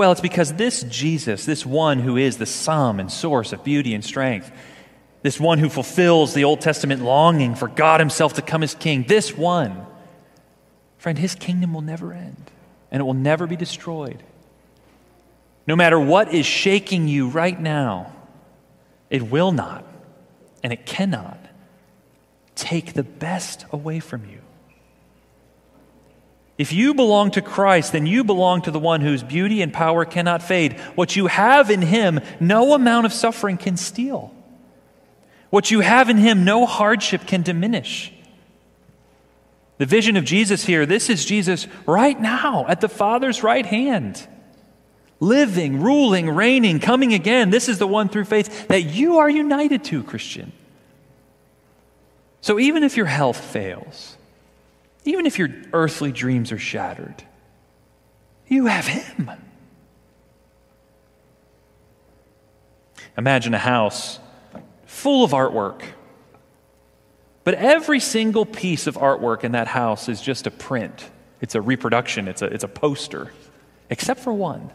Well, 0.00 0.12
it's 0.12 0.22
because 0.22 0.54
this 0.54 0.82
Jesus, 0.84 1.44
this 1.44 1.66
one 1.66 1.98
who 1.98 2.16
is 2.16 2.38
the 2.38 2.46
sum 2.46 3.00
and 3.00 3.12
source 3.12 3.52
of 3.52 3.62
beauty 3.62 3.92
and 3.92 4.02
strength, 4.02 4.50
this 5.20 5.38
one 5.38 5.58
who 5.58 5.68
fulfills 5.68 6.32
the 6.32 6.44
Old 6.44 6.62
Testament 6.62 7.02
longing 7.02 7.54
for 7.54 7.68
God 7.68 8.00
Himself 8.00 8.32
to 8.32 8.40
come 8.40 8.62
as 8.62 8.74
King, 8.74 9.04
this 9.06 9.36
one, 9.36 9.84
friend, 10.96 11.18
His 11.18 11.34
kingdom 11.34 11.74
will 11.74 11.82
never 11.82 12.14
end 12.14 12.50
and 12.90 13.02
it 13.02 13.04
will 13.04 13.12
never 13.12 13.46
be 13.46 13.56
destroyed. 13.56 14.22
No 15.66 15.76
matter 15.76 16.00
what 16.00 16.32
is 16.32 16.46
shaking 16.46 17.06
you 17.06 17.28
right 17.28 17.60
now, 17.60 18.10
it 19.10 19.24
will 19.24 19.52
not 19.52 19.84
and 20.62 20.72
it 20.72 20.86
cannot 20.86 21.38
take 22.54 22.94
the 22.94 23.02
best 23.02 23.66
away 23.70 24.00
from 24.00 24.24
you. 24.24 24.40
If 26.60 26.74
you 26.74 26.92
belong 26.92 27.30
to 27.30 27.40
Christ, 27.40 27.92
then 27.92 28.04
you 28.04 28.22
belong 28.22 28.60
to 28.62 28.70
the 28.70 28.78
one 28.78 29.00
whose 29.00 29.22
beauty 29.22 29.62
and 29.62 29.72
power 29.72 30.04
cannot 30.04 30.42
fade. 30.42 30.78
What 30.94 31.16
you 31.16 31.26
have 31.26 31.70
in 31.70 31.80
him, 31.80 32.20
no 32.38 32.74
amount 32.74 33.06
of 33.06 33.14
suffering 33.14 33.56
can 33.56 33.78
steal. 33.78 34.30
What 35.48 35.70
you 35.70 35.80
have 35.80 36.10
in 36.10 36.18
him, 36.18 36.44
no 36.44 36.66
hardship 36.66 37.26
can 37.26 37.40
diminish. 37.40 38.12
The 39.78 39.86
vision 39.86 40.18
of 40.18 40.26
Jesus 40.26 40.62
here, 40.62 40.84
this 40.84 41.08
is 41.08 41.24
Jesus 41.24 41.66
right 41.86 42.20
now 42.20 42.66
at 42.68 42.82
the 42.82 42.90
Father's 42.90 43.42
right 43.42 43.64
hand. 43.64 44.28
Living, 45.18 45.80
ruling, 45.80 46.28
reigning, 46.28 46.78
coming 46.78 47.14
again. 47.14 47.48
This 47.48 47.70
is 47.70 47.78
the 47.78 47.86
one 47.86 48.10
through 48.10 48.26
faith 48.26 48.68
that 48.68 48.82
you 48.82 49.16
are 49.16 49.30
united 49.30 49.82
to, 49.84 50.02
Christian. 50.02 50.52
So 52.42 52.58
even 52.58 52.82
if 52.82 52.98
your 52.98 53.06
health 53.06 53.40
fails, 53.40 54.18
even 55.04 55.26
if 55.26 55.38
your 55.38 55.48
earthly 55.72 56.12
dreams 56.12 56.52
are 56.52 56.58
shattered, 56.58 57.22
you 58.46 58.66
have 58.66 58.86
Him. 58.86 59.30
Imagine 63.16 63.54
a 63.54 63.58
house 63.58 64.18
full 64.86 65.24
of 65.24 65.32
artwork, 65.32 65.82
but 67.44 67.54
every 67.54 68.00
single 68.00 68.44
piece 68.44 68.86
of 68.86 68.96
artwork 68.96 69.44
in 69.44 69.52
that 69.52 69.66
house 69.66 70.08
is 70.08 70.20
just 70.20 70.46
a 70.46 70.50
print. 70.50 71.10
It's 71.40 71.54
a 71.54 71.60
reproduction, 71.60 72.28
it's 72.28 72.42
a, 72.42 72.46
it's 72.46 72.64
a 72.64 72.68
poster, 72.68 73.32
except 73.88 74.20
for 74.20 74.32
one. 74.32 74.70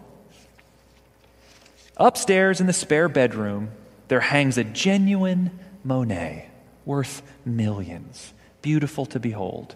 Upstairs 1.98 2.60
in 2.60 2.68
the 2.68 2.74
spare 2.74 3.08
bedroom, 3.08 3.72
there 4.08 4.20
hangs 4.20 4.58
a 4.58 4.64
genuine 4.64 5.60
Monet 5.84 6.50
worth 6.84 7.22
millions, 7.46 8.34
beautiful 8.62 9.06
to 9.08 9.20
behold. 9.20 9.76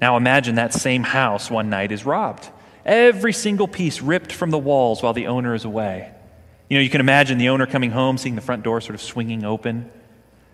Now 0.00 0.16
imagine 0.16 0.54
that 0.54 0.72
same 0.72 1.02
house 1.02 1.50
one 1.50 1.70
night 1.70 1.92
is 1.92 2.06
robbed 2.06 2.48
Every 2.84 3.32
single 3.32 3.68
piece 3.68 4.00
ripped 4.00 4.32
from 4.32 4.50
the 4.50 4.58
walls 4.58 5.02
while 5.02 5.12
the 5.12 5.26
owner 5.26 5.54
is 5.54 5.64
away. 5.64 6.12
You 6.68 6.78
know, 6.78 6.82
you 6.82 6.90
can 6.90 7.00
imagine 7.00 7.38
the 7.38 7.48
owner 7.50 7.66
coming 7.66 7.90
home, 7.90 8.16
seeing 8.16 8.36
the 8.36 8.40
front 8.40 8.62
door 8.62 8.80
sort 8.80 8.94
of 8.94 9.02
swinging 9.02 9.44
open. 9.44 9.90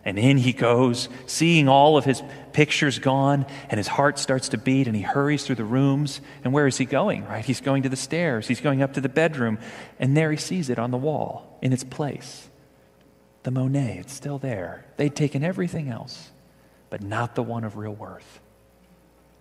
And 0.04 0.18
in 0.18 0.38
he 0.38 0.52
goes, 0.52 1.08
seeing 1.26 1.68
all 1.68 1.96
of 1.96 2.04
his 2.04 2.22
pictures 2.52 2.98
gone, 2.98 3.44
and 3.68 3.78
his 3.78 3.88
heart 3.88 4.18
starts 4.18 4.50
to 4.50 4.58
beat, 4.58 4.86
and 4.86 4.94
he 4.94 5.02
hurries 5.02 5.44
through 5.44 5.56
the 5.56 5.64
rooms. 5.64 6.20
And 6.44 6.52
where 6.52 6.66
is 6.66 6.78
he 6.78 6.84
going, 6.84 7.24
right? 7.26 7.44
He's 7.44 7.60
going 7.60 7.82
to 7.82 7.88
the 7.88 7.96
stairs, 7.96 8.48
he's 8.48 8.60
going 8.60 8.82
up 8.82 8.94
to 8.94 9.00
the 9.00 9.08
bedroom, 9.08 9.58
and 9.98 10.16
there 10.16 10.30
he 10.30 10.36
sees 10.36 10.70
it 10.70 10.78
on 10.78 10.90
the 10.90 10.96
wall 10.96 11.58
in 11.60 11.72
its 11.72 11.84
place. 11.84 12.48
The 13.42 13.50
Monet, 13.50 13.98
it's 13.98 14.12
still 14.12 14.38
there. 14.38 14.86
They'd 14.96 15.14
taken 15.14 15.44
everything 15.44 15.88
else, 15.88 16.30
but 16.88 17.02
not 17.02 17.34
the 17.34 17.42
one 17.42 17.64
of 17.64 17.76
real 17.76 17.94
worth, 17.94 18.40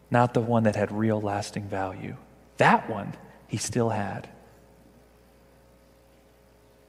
not 0.09 0.33
the 0.33 0.41
one 0.41 0.63
that 0.63 0.75
had 0.75 0.91
real 0.91 1.19
lasting 1.19 1.67
value. 1.67 2.15
That 2.57 2.89
one 2.89 3.13
he 3.47 3.57
still 3.57 3.89
had. 3.89 4.29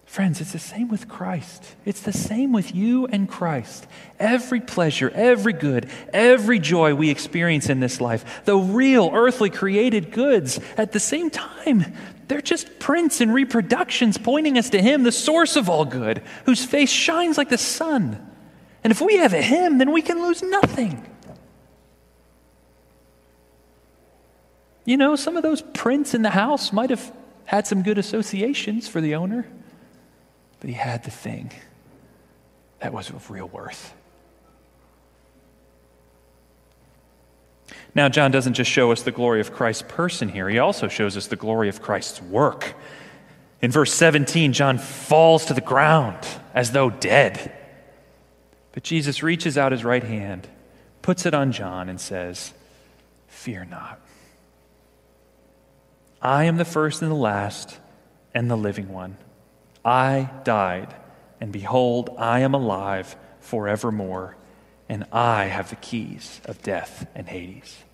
Friends, 0.06 0.40
it's 0.40 0.52
the 0.52 0.58
same 0.58 0.88
with 0.88 1.08
Christ. 1.08 1.74
It's 1.84 2.00
the 2.00 2.12
same 2.12 2.52
with 2.52 2.74
you 2.74 3.06
and 3.06 3.28
Christ. 3.28 3.86
Every 4.20 4.60
pleasure, 4.60 5.10
every 5.10 5.52
good, 5.52 5.90
every 6.12 6.60
joy 6.60 6.94
we 6.94 7.10
experience 7.10 7.68
in 7.68 7.80
this 7.80 8.00
life, 8.00 8.44
the 8.44 8.56
real 8.56 9.10
earthly 9.12 9.50
created 9.50 10.12
goods, 10.12 10.60
at 10.76 10.92
the 10.92 11.00
same 11.00 11.28
time, 11.28 11.92
they're 12.28 12.40
just 12.40 12.78
prints 12.78 13.20
and 13.20 13.34
reproductions 13.34 14.16
pointing 14.16 14.56
us 14.56 14.70
to 14.70 14.80
Him, 14.80 15.02
the 15.02 15.12
source 15.12 15.56
of 15.56 15.68
all 15.68 15.84
good, 15.84 16.22
whose 16.44 16.64
face 16.64 16.90
shines 16.90 17.36
like 17.36 17.48
the 17.48 17.58
sun. 17.58 18.24
And 18.84 18.92
if 18.92 19.00
we 19.00 19.16
have 19.16 19.32
Him, 19.32 19.78
then 19.78 19.92
we 19.92 20.02
can 20.02 20.22
lose 20.22 20.42
nothing. 20.42 21.04
You 24.86 24.96
know, 24.96 25.16
some 25.16 25.36
of 25.36 25.42
those 25.42 25.60
prints 25.60 26.14
in 26.14 26.22
the 26.22 26.30
house 26.30 26.72
might 26.72 26.90
have 26.90 27.12
had 27.44 27.66
some 27.66 27.82
good 27.82 27.98
associations 27.98 28.88
for 28.88 29.00
the 29.00 29.16
owner. 29.16 29.46
But 30.60 30.70
he 30.70 30.74
had 30.74 31.04
the 31.04 31.10
thing 31.10 31.50
that 32.78 32.92
was 32.92 33.10
of 33.10 33.30
real 33.30 33.48
worth. 33.48 33.92
Now, 37.94 38.08
John 38.08 38.30
doesn't 38.30 38.54
just 38.54 38.70
show 38.70 38.92
us 38.92 39.02
the 39.02 39.10
glory 39.10 39.40
of 39.40 39.52
Christ's 39.52 39.84
person 39.88 40.28
here, 40.28 40.48
he 40.48 40.58
also 40.58 40.88
shows 40.88 41.16
us 41.16 41.26
the 41.26 41.36
glory 41.36 41.68
of 41.68 41.82
Christ's 41.82 42.22
work. 42.22 42.74
In 43.62 43.70
verse 43.70 43.92
17, 43.92 44.52
John 44.52 44.78
falls 44.78 45.46
to 45.46 45.54
the 45.54 45.62
ground 45.62 46.18
as 46.54 46.72
though 46.72 46.90
dead. 46.90 47.52
But 48.72 48.82
Jesus 48.82 49.22
reaches 49.22 49.56
out 49.56 49.72
his 49.72 49.82
right 49.82 50.04
hand, 50.04 50.46
puts 51.00 51.24
it 51.24 51.32
on 51.32 51.52
John, 51.52 51.88
and 51.88 51.98
says, 51.98 52.52
Fear 53.28 53.64
not. 53.64 53.98
I 56.20 56.44
am 56.44 56.56
the 56.56 56.64
first 56.64 57.02
and 57.02 57.10
the 57.10 57.16
last 57.16 57.78
and 58.34 58.50
the 58.50 58.56
living 58.56 58.92
one. 58.92 59.16
I 59.84 60.30
died, 60.44 60.94
and 61.40 61.52
behold, 61.52 62.10
I 62.18 62.40
am 62.40 62.54
alive 62.54 63.16
forevermore, 63.40 64.36
and 64.88 65.04
I 65.12 65.44
have 65.44 65.70
the 65.70 65.76
keys 65.76 66.40
of 66.44 66.62
death 66.62 67.06
and 67.14 67.28
Hades. 67.28 67.84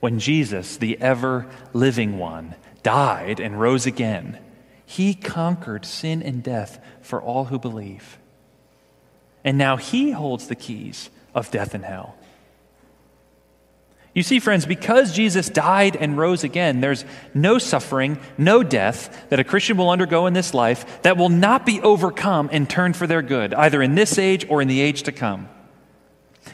When 0.00 0.18
Jesus, 0.18 0.76
the 0.76 1.00
ever 1.00 1.46
living 1.72 2.18
one, 2.18 2.54
died 2.82 3.40
and 3.40 3.60
rose 3.60 3.86
again, 3.86 4.38
he 4.84 5.14
conquered 5.14 5.84
sin 5.84 6.22
and 6.22 6.42
death 6.42 6.78
for 7.00 7.20
all 7.20 7.46
who 7.46 7.58
believe. 7.58 8.18
And 9.42 9.58
now 9.58 9.76
he 9.76 10.12
holds 10.12 10.46
the 10.46 10.54
keys 10.54 11.10
of 11.34 11.50
death 11.50 11.74
and 11.74 11.84
hell. 11.84 12.16
You 14.16 14.22
see, 14.22 14.40
friends, 14.40 14.64
because 14.64 15.12
Jesus 15.12 15.50
died 15.50 15.94
and 15.94 16.16
rose 16.16 16.42
again, 16.42 16.80
there's 16.80 17.04
no 17.34 17.58
suffering, 17.58 18.18
no 18.38 18.62
death 18.62 19.28
that 19.28 19.40
a 19.40 19.44
Christian 19.44 19.76
will 19.76 19.90
undergo 19.90 20.24
in 20.24 20.32
this 20.32 20.54
life 20.54 21.02
that 21.02 21.18
will 21.18 21.28
not 21.28 21.66
be 21.66 21.82
overcome 21.82 22.48
and 22.50 22.68
turned 22.68 22.96
for 22.96 23.06
their 23.06 23.20
good, 23.20 23.52
either 23.52 23.82
in 23.82 23.94
this 23.94 24.16
age 24.16 24.46
or 24.48 24.62
in 24.62 24.68
the 24.68 24.80
age 24.80 25.02
to 25.02 25.12
come. 25.12 25.50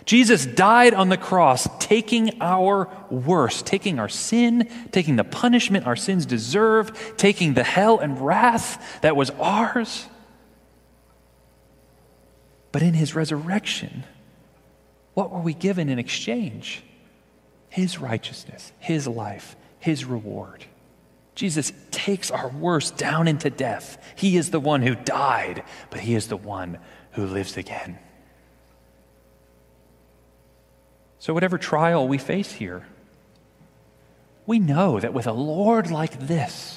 Jesus 0.04 0.44
died 0.44 0.92
on 0.92 1.08
the 1.08 1.16
cross, 1.16 1.68
taking 1.78 2.42
our 2.42 2.88
worst, 3.10 3.64
taking 3.64 4.00
our 4.00 4.08
sin, 4.08 4.68
taking 4.90 5.14
the 5.14 5.22
punishment 5.22 5.86
our 5.86 5.94
sins 5.94 6.26
deserve, 6.26 7.16
taking 7.16 7.54
the 7.54 7.62
hell 7.62 8.00
and 8.00 8.20
wrath 8.20 9.00
that 9.02 9.14
was 9.14 9.30
ours. 9.38 10.08
But 12.72 12.82
in 12.82 12.94
his 12.94 13.14
resurrection, 13.14 14.02
what 15.14 15.30
were 15.30 15.42
we 15.42 15.54
given 15.54 15.88
in 15.88 16.00
exchange? 16.00 16.82
His 17.72 17.98
righteousness, 17.98 18.70
His 18.80 19.08
life, 19.08 19.56
His 19.78 20.04
reward. 20.04 20.66
Jesus 21.34 21.72
takes 21.90 22.30
our 22.30 22.50
worst 22.50 22.98
down 22.98 23.26
into 23.28 23.48
death. 23.48 23.96
He 24.14 24.36
is 24.36 24.50
the 24.50 24.60
one 24.60 24.82
who 24.82 24.94
died, 24.94 25.64
but 25.88 26.00
He 26.00 26.14
is 26.14 26.28
the 26.28 26.36
one 26.36 26.76
who 27.12 27.24
lives 27.24 27.56
again. 27.56 27.98
So, 31.18 31.32
whatever 31.32 31.56
trial 31.56 32.06
we 32.06 32.18
face 32.18 32.52
here, 32.52 32.84
we 34.44 34.58
know 34.58 35.00
that 35.00 35.14
with 35.14 35.26
a 35.26 35.32
Lord 35.32 35.90
like 35.90 36.18
this, 36.18 36.76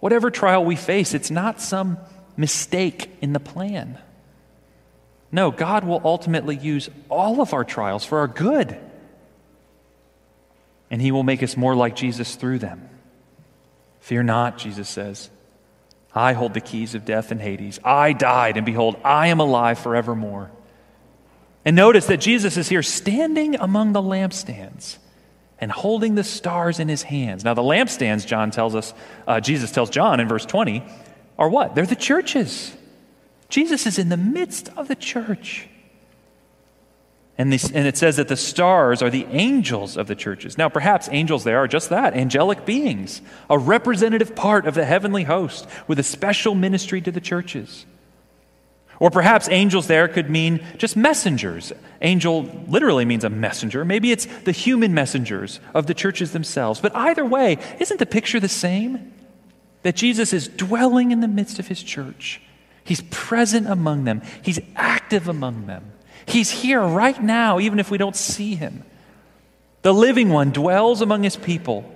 whatever 0.00 0.30
trial 0.30 0.62
we 0.62 0.76
face, 0.76 1.14
it's 1.14 1.30
not 1.30 1.58
some 1.58 1.96
mistake 2.36 3.08
in 3.22 3.32
the 3.32 3.40
plan. 3.40 3.98
No, 5.32 5.50
God 5.50 5.84
will 5.84 6.02
ultimately 6.04 6.54
use 6.54 6.90
all 7.08 7.40
of 7.40 7.54
our 7.54 7.64
trials 7.64 8.04
for 8.04 8.18
our 8.18 8.28
good 8.28 8.78
and 10.90 11.00
he 11.02 11.12
will 11.12 11.22
make 11.22 11.42
us 11.42 11.56
more 11.56 11.74
like 11.74 11.96
Jesus 11.96 12.36
through 12.36 12.58
them. 12.58 12.88
Fear 14.00 14.24
not, 14.24 14.58
Jesus 14.58 14.88
says. 14.88 15.30
I 16.14 16.32
hold 16.32 16.54
the 16.54 16.60
keys 16.60 16.94
of 16.94 17.04
death 17.04 17.30
and 17.30 17.40
Hades. 17.40 17.78
I 17.84 18.12
died, 18.12 18.56
and 18.56 18.64
behold, 18.64 18.96
I 19.04 19.28
am 19.28 19.40
alive 19.40 19.78
forevermore. 19.78 20.50
And 21.64 21.74
notice 21.76 22.06
that 22.06 22.20
Jesus 22.20 22.56
is 22.56 22.68
here 22.68 22.82
standing 22.82 23.56
among 23.56 23.92
the 23.92 24.00
lampstands 24.00 24.98
and 25.58 25.72
holding 25.72 26.14
the 26.14 26.24
stars 26.24 26.78
in 26.78 26.88
his 26.88 27.02
hands. 27.02 27.44
Now, 27.44 27.54
the 27.54 27.62
lampstands, 27.62 28.26
John 28.26 28.50
tells 28.50 28.74
us, 28.74 28.94
uh, 29.26 29.40
Jesus 29.40 29.72
tells 29.72 29.90
John 29.90 30.20
in 30.20 30.28
verse 30.28 30.46
20, 30.46 30.84
are 31.38 31.48
what? 31.48 31.74
They're 31.74 31.86
the 31.86 31.96
churches. 31.96 32.74
Jesus 33.48 33.86
is 33.86 33.98
in 33.98 34.08
the 34.08 34.16
midst 34.16 34.70
of 34.76 34.88
the 34.88 34.94
church. 34.94 35.68
And, 37.38 37.52
and, 37.52 37.86
it 37.86 37.98
says 37.98 38.16
that 38.16 38.28
the 38.28 38.36
stars 38.36 39.02
are 39.02 39.10
the 39.10 39.26
angels 39.26 39.98
of 39.98 40.06
the 40.06 40.14
churches. 40.14 40.56
Now, 40.56 40.70
perhaps 40.70 41.06
angels 41.12 41.44
there 41.44 41.58
are 41.58 41.68
just 41.68 41.90
that 41.90 42.14
angelic 42.14 42.64
beings, 42.64 43.20
a 43.50 43.58
representative 43.58 44.34
part 44.34 44.66
of 44.66 44.74
the 44.74 44.86
heavenly 44.86 45.24
host 45.24 45.66
with 45.86 45.98
a 45.98 46.02
special 46.02 46.54
ministry 46.54 47.02
to 47.02 47.12
the 47.12 47.20
churches. 47.20 47.84
Or 48.98 49.10
perhaps 49.10 49.50
angels 49.50 49.86
there 49.86 50.08
could 50.08 50.30
mean 50.30 50.64
just 50.78 50.96
messengers. 50.96 51.72
Angel 52.00 52.44
literally 52.68 53.04
means 53.04 53.24
a 53.24 53.28
messenger. 53.28 53.84
Maybe 53.84 54.12
it's 54.12 54.24
the 54.44 54.52
human 54.52 54.94
messengers 54.94 55.60
of 55.74 55.86
the 55.86 55.92
churches 55.94 56.32
themselves. 56.32 56.80
But 56.80 56.96
either 56.96 57.24
way, 57.24 57.58
isn't 57.78 57.98
the 57.98 58.06
picture 58.06 58.40
the 58.40 58.48
same? 58.48 59.12
That 59.82 59.96
Jesus 59.96 60.32
is 60.32 60.48
dwelling 60.48 61.10
in 61.10 61.20
the 61.20 61.28
midst 61.28 61.58
of 61.58 61.68
his 61.68 61.82
church, 61.82 62.40
he's 62.82 63.02
present 63.10 63.68
among 63.68 64.04
them, 64.04 64.22
he's 64.42 64.58
active 64.74 65.28
among 65.28 65.66
them. 65.66 65.92
He's 66.26 66.50
here 66.50 66.82
right 66.82 67.20
now, 67.22 67.60
even 67.60 67.78
if 67.78 67.90
we 67.90 67.98
don't 67.98 68.16
see 68.16 68.54
him. 68.54 68.82
The 69.82 69.94
living 69.94 70.28
one 70.28 70.50
dwells 70.50 71.00
among 71.00 71.22
his 71.22 71.36
people. 71.36 71.92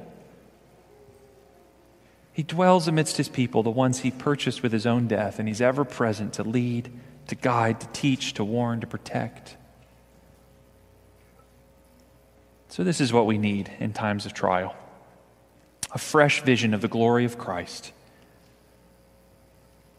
He 2.33 2.45
dwells 2.45 2.87
amidst 2.87 3.17
his 3.17 3.29
people, 3.29 3.63
the 3.63 3.71
ones 3.71 4.01
he 4.01 4.11
purchased 4.11 4.63
with 4.63 4.73
his 4.73 4.87
own 4.87 5.09
death, 5.09 5.39
and 5.39 5.49
he's 5.49 5.61
ever 5.61 5.85
present 5.85 6.35
to 6.35 6.45
lead, 6.45 6.91
to 7.27 7.35
guide, 7.35 7.81
to 7.81 7.89
teach, 7.89 8.35
to 8.35 8.45
warn, 8.45 8.81
to 8.81 8.87
protect. 8.87 9.57
So, 12.69 12.85
this 12.85 13.01
is 13.01 13.13
what 13.13 13.27
we 13.27 13.37
need 13.37 13.71
in 13.81 13.93
times 13.93 14.27
of 14.27 14.33
trial 14.33 14.75
a 15.93 15.99
fresh 15.99 16.43
vision 16.43 16.73
of 16.73 16.81
the 16.81 16.89
glory 16.89 17.25
of 17.25 17.37
Christ. 17.37 17.93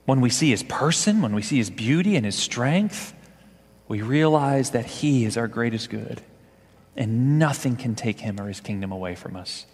When 0.06 0.22
we 0.22 0.30
see 0.30 0.50
his 0.50 0.63
person, 0.63 1.22
when 1.22 1.36
we 1.36 1.41
see 1.41 1.58
his 1.58 1.70
beauty 1.70 2.15
and 2.15 2.26
his 2.26 2.36
strength, 2.36 3.13
we 3.91 4.01
realize 4.01 4.69
that 4.69 4.86
He 4.86 5.25
is 5.25 5.36
our 5.36 5.49
greatest 5.49 5.89
good, 5.89 6.21
and 6.95 7.38
nothing 7.38 7.75
can 7.75 7.93
take 7.93 8.21
Him 8.21 8.39
or 8.39 8.47
His 8.47 8.62
kingdom 8.62 8.93
away 8.93 9.15
from 9.15 9.36
us. 9.36 9.65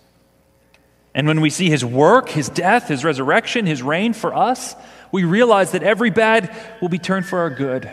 And 1.13 1.27
when 1.27 1.39
we 1.39 1.51
see 1.51 1.69
His 1.69 1.86
work, 1.86 2.30
His 2.30 2.49
death, 2.49 2.88
His 2.88 3.03
resurrection, 3.03 3.67
His 3.67 3.84
reign 3.84 4.13
for 4.13 4.34
us, 4.34 4.73
we 5.12 5.23
realize 5.23 5.73
that 5.73 5.84
every 5.84 6.10
bad 6.10 6.51
will 6.82 6.89
be 6.89 6.97
turned 6.97 7.27
for 7.27 7.38
our 7.38 7.51
good, 7.51 7.88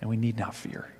and 0.00 0.08
we 0.08 0.16
need 0.16 0.38
not 0.38 0.54
fear. 0.54 0.90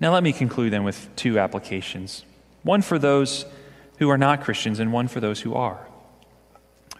Now, 0.00 0.14
let 0.14 0.22
me 0.22 0.32
conclude 0.32 0.72
then 0.72 0.82
with 0.82 1.10
two 1.14 1.38
applications 1.38 2.24
one 2.62 2.80
for 2.80 2.98
those 2.98 3.44
who 3.98 4.08
are 4.08 4.16
not 4.16 4.44
Christians, 4.44 4.80
and 4.80 4.94
one 4.94 5.08
for 5.08 5.20
those 5.20 5.42
who 5.42 5.52
are. 5.52 5.86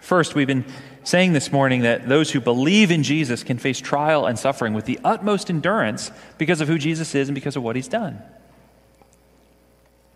First, 0.00 0.34
we've 0.34 0.46
been 0.46 0.66
saying 1.08 1.32
this 1.32 1.50
morning 1.50 1.80
that 1.82 2.06
those 2.06 2.30
who 2.30 2.38
believe 2.38 2.90
in 2.90 3.02
Jesus 3.02 3.42
can 3.42 3.56
face 3.56 3.80
trial 3.80 4.26
and 4.26 4.38
suffering 4.38 4.74
with 4.74 4.84
the 4.84 5.00
utmost 5.02 5.48
endurance 5.48 6.10
because 6.36 6.60
of 6.60 6.68
who 6.68 6.76
Jesus 6.76 7.14
is 7.14 7.28
and 7.28 7.34
because 7.34 7.56
of 7.56 7.62
what 7.62 7.76
he's 7.76 7.88
done. 7.88 8.22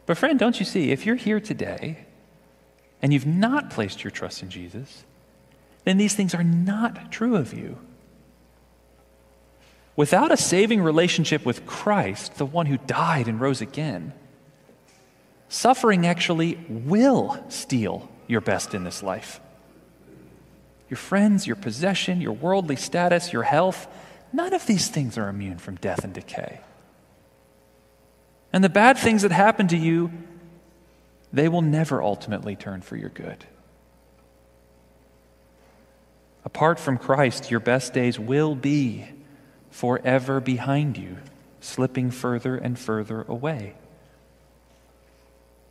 But, 0.05 0.19
friend, 0.19 0.39
don't 0.39 0.59
you 0.61 0.67
see, 0.67 0.91
if 0.91 1.07
you're 1.07 1.17
here 1.17 1.41
today 1.41 2.05
and 3.01 3.11
you've 3.11 3.25
not 3.25 3.71
placed 3.71 4.05
your 4.05 4.11
trust 4.11 4.43
in 4.43 4.51
Jesus, 4.51 5.05
then 5.85 5.97
these 5.97 6.15
things 6.15 6.35
are 6.35 6.45
not 6.45 7.11
true 7.11 7.37
of 7.37 7.55
you. 7.55 7.79
Without 9.97 10.31
a 10.31 10.37
saving 10.37 10.83
relationship 10.83 11.47
with 11.47 11.65
Christ, 11.65 12.37
the 12.37 12.45
one 12.45 12.67
who 12.67 12.77
died 12.77 13.29
and 13.29 13.41
rose 13.41 13.63
again, 13.63 14.13
suffering 15.49 16.07
actually 16.07 16.59
will 16.69 17.43
steal 17.49 18.11
your 18.27 18.43
best 18.43 18.75
in 18.75 18.85
this 18.85 19.03
life. 19.03 19.41
Your 20.93 20.99
friends, 20.99 21.47
your 21.47 21.57
possession, 21.57 22.21
your 22.21 22.35
worldly 22.35 22.77
status, 22.77 23.33
your 23.33 23.45
health, 23.45 23.87
none 24.31 24.53
of 24.53 24.67
these 24.67 24.89
things 24.89 25.17
are 25.17 25.31
immune 25.31 25.57
from 25.57 25.77
death 25.77 26.05
and 26.05 26.13
decay. 26.13 26.61
And 28.53 28.63
the 28.63 28.69
bad 28.69 28.99
things 28.99 29.23
that 29.23 29.33
happen 29.33 29.69
to 29.69 29.77
you, 29.79 30.13
they 31.33 31.49
will 31.49 31.63
never 31.63 32.03
ultimately 32.03 32.57
turn 32.57 32.83
for 32.83 32.97
your 32.97 33.09
good. 33.09 33.47
Apart 36.45 36.79
from 36.79 36.99
Christ, 36.99 37.51
your 37.51 37.61
best 37.61 37.95
days 37.95 38.19
will 38.19 38.55
be 38.55 39.07
forever 39.71 40.41
behind 40.41 40.99
you, 40.99 41.17
slipping 41.63 42.11
further 42.11 42.55
and 42.55 42.79
further 42.79 43.23
away. 43.23 43.77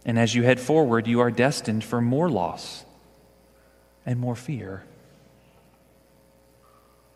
And 0.04 0.18
as 0.18 0.34
you 0.34 0.42
head 0.42 0.60
forward, 0.60 1.06
you 1.06 1.20
are 1.20 1.30
destined 1.30 1.84
for 1.84 2.02
more 2.02 2.28
loss 2.28 2.86
and 4.04 4.20
more 4.20 4.36
fear. 4.36 4.84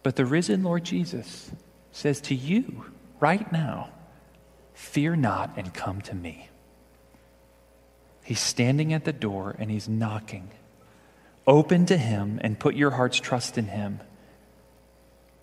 But 0.05 0.17
the 0.17 0.25
risen 0.27 0.61
Lord 0.61 0.83
Jesus 0.83 1.49
says 1.91 2.21
to 2.21 2.35
you 2.35 2.85
right 3.19 3.51
now, 3.51 3.89
Fear 4.75 5.15
not 5.15 5.53
and 5.57 5.73
come 5.73 5.99
to 6.01 6.13
me. 6.13 6.47
He's 8.23 8.39
standing 8.39 8.93
at 8.93 9.03
the 9.03 9.11
door 9.11 9.55
and 9.57 9.71
he's 9.71 9.89
knocking. 9.89 10.51
Open 11.47 11.87
to 11.87 11.97
him 11.97 12.39
and 12.43 12.59
put 12.59 12.75
your 12.75 12.91
heart's 12.91 13.19
trust 13.19 13.57
in 13.57 13.65
him. 13.65 13.99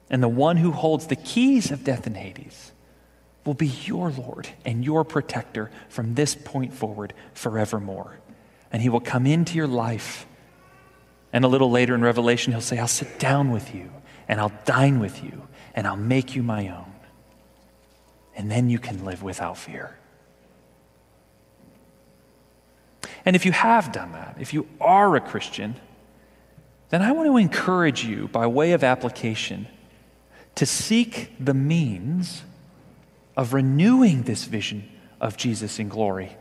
And 0.08 0.22
the 0.22 0.28
one 0.28 0.58
who 0.58 0.70
holds 0.70 1.08
the 1.08 1.16
keys 1.16 1.72
of 1.72 1.82
death 1.82 2.06
and 2.06 2.16
Hades 2.16 2.70
will 3.44 3.54
be 3.54 3.66
your 3.66 4.12
Lord 4.12 4.48
and 4.64 4.84
your 4.84 5.02
protector 5.02 5.72
from 5.88 6.14
this 6.14 6.36
point 6.36 6.72
forward 6.72 7.14
forevermore. 7.34 8.20
And 8.70 8.80
he 8.80 8.90
will 8.90 9.00
come 9.00 9.26
into 9.26 9.56
your 9.56 9.66
life. 9.66 10.24
And 11.32 11.44
a 11.44 11.48
little 11.48 11.72
later 11.72 11.96
in 11.96 12.02
Revelation, 12.02 12.52
he'll 12.52 12.60
say, 12.60 12.78
I'll 12.78 12.86
sit 12.86 13.18
down 13.18 13.50
with 13.50 13.74
you 13.74 13.90
and 14.32 14.40
I'll 14.40 14.52
dine 14.64 14.98
with 14.98 15.22
you 15.22 15.46
and 15.74 15.86
I'll 15.86 15.94
make 15.94 16.34
you 16.34 16.42
my 16.42 16.68
own. 16.68 16.90
And 18.34 18.50
then 18.50 18.70
you 18.70 18.78
can 18.78 19.04
live 19.04 19.22
without 19.22 19.58
fear. 19.58 19.94
And 23.26 23.36
if 23.36 23.44
you 23.44 23.52
have 23.52 23.92
done 23.92 24.12
that, 24.12 24.36
if 24.40 24.54
you 24.54 24.66
are 24.80 25.14
a 25.16 25.20
Christian, 25.20 25.76
then 26.88 27.02
I 27.02 27.12
want 27.12 27.28
to 27.28 27.36
encourage 27.36 28.06
you, 28.06 28.26
by 28.26 28.46
way 28.46 28.72
of 28.72 28.82
application, 28.82 29.68
to 30.54 30.64
seek 30.64 31.32
the 31.38 31.52
means 31.52 32.42
of 33.36 33.52
renewing 33.52 34.22
this 34.22 34.44
vision 34.44 34.88
of 35.20 35.36
Jesus 35.36 35.78
in 35.78 35.90
glory. 35.90 36.38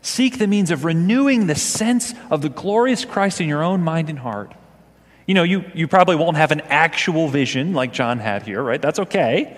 Seek 0.00 0.38
the 0.38 0.46
means 0.46 0.70
of 0.70 0.86
renewing 0.86 1.48
the 1.48 1.54
sense 1.54 2.14
of 2.30 2.40
the 2.40 2.48
glorious 2.48 3.04
Christ 3.04 3.42
in 3.42 3.46
your 3.46 3.62
own 3.62 3.82
mind 3.82 4.08
and 4.08 4.20
heart. 4.20 4.54
You 5.26 5.34
know, 5.34 5.42
you, 5.42 5.64
you 5.74 5.88
probably 5.88 6.16
won't 6.16 6.36
have 6.36 6.52
an 6.52 6.62
actual 6.62 7.28
vision 7.28 7.72
like 7.72 7.92
John 7.92 8.18
had 8.18 8.44
here, 8.44 8.62
right? 8.62 8.80
That's 8.80 9.00
okay. 9.00 9.56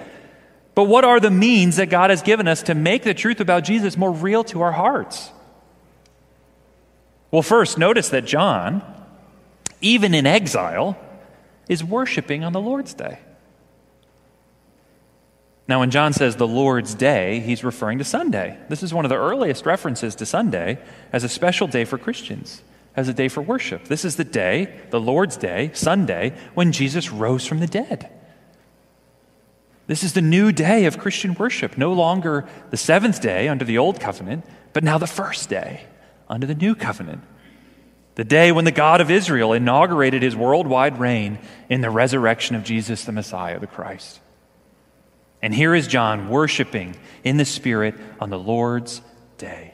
But 0.75 0.85
what 0.85 1.05
are 1.05 1.21
the 1.21 1.31
means 1.31 1.77
that 1.77 1.87
God 1.91 2.11
has 2.11 2.23
given 2.23 2.49
us 2.49 2.63
to 2.65 2.75
make 2.75 3.03
the 3.03 3.15
truth 3.15 3.41
about 3.41 3.65
Jesus 3.65 3.97
more 3.97 4.13
real 4.13 4.45
to 4.45 4.63
our 4.63 4.73
hearts? 4.73 5.31
Well, 7.31 7.43
first, 7.43 7.77
notice 7.77 8.09
that 8.11 8.25
John, 8.25 8.83
even 9.81 10.15
in 10.15 10.27
exile, 10.27 10.97
is 11.69 11.85
worshiping 11.85 12.45
on 12.45 12.53
the 12.53 12.61
Lord's 12.61 12.95
Day. 12.95 13.19
Now, 15.67 15.81
when 15.81 15.91
John 15.91 16.15
says 16.15 16.37
the 16.37 16.49
Lord's 16.49 16.95
Day, 16.95 17.41
he's 17.41 17.63
referring 17.63 17.99
to 17.99 18.05
Sunday. 18.05 18.59
This 18.71 18.83
is 18.83 18.95
one 18.95 19.05
of 19.05 19.11
the 19.11 19.19
earliest 19.19 19.67
references 19.67 20.15
to 20.15 20.25
Sunday 20.25 20.79
as 21.13 21.25
a 21.25 21.29
special 21.29 21.67
day 21.67 21.85
for 21.85 21.99
Christians, 21.99 22.63
as 22.99 23.07
a 23.07 23.15
day 23.15 23.29
for 23.29 23.41
worship. 23.41 23.85
This 23.85 24.05
is 24.05 24.17
the 24.17 24.25
day, 24.25 24.77
the 24.91 24.99
Lord's 24.99 25.37
Day, 25.37 25.71
Sunday, 25.73 26.35
when 26.55 26.73
Jesus 26.73 27.13
rose 27.13 27.47
from 27.47 27.61
the 27.61 27.69
dead. 27.69 28.11
This 29.87 30.03
is 30.03 30.15
the 30.15 30.21
new 30.21 30.51
day 30.51 30.85
of 30.87 30.99
Christian 30.99 31.35
worship, 31.35 31.79
no 31.79 31.93
longer 31.93 32.49
the 32.71 32.77
seventh 32.77 33.23
day 33.23 33.47
under 33.47 33.65
the 33.65 33.79
old 33.79 34.01
covenant, 34.01 34.45
but 34.73 34.83
now 34.83 34.99
the 34.99 35.07
first 35.07 35.49
day 35.49 35.85
under 36.29 36.45
the 36.45 36.57
new 36.57 36.75
covenant. 36.75 37.23
The 38.17 38.25
day 38.25 38.51
when 38.51 38.65
the 38.65 38.73
God 38.73 39.01
of 39.01 39.13
Israel 39.13 39.53
inaugurated 39.53 40.23
his 40.23 40.35
worldwide 40.35 40.99
reign 40.99 41.39
in 41.69 41.83
the 41.83 41.91
resurrection 41.91 42.57
of 42.57 42.65
Jesus 42.65 43.05
the 43.05 43.13
Messiah, 43.13 43.61
the 43.61 43.69
Christ. 43.69 44.19
And 45.41 45.55
here 45.55 45.73
is 45.73 45.87
John 45.87 46.29
worshiping 46.29 46.97
in 47.23 47.37
the 47.37 47.45
Spirit 47.45 47.95
on 48.19 48.31
the 48.31 48.41
Lord's 48.41 49.03
day. 49.39 49.68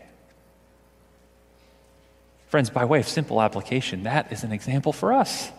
Friends, 2.55 2.71
by 2.71 2.85
way 2.85 3.01
of 3.01 3.09
simple 3.09 3.43
application, 3.43 4.05
that 4.05 4.31
is 4.31 4.45
an 4.45 4.53
example 4.53 4.93
for 4.93 5.13
us. 5.13 5.51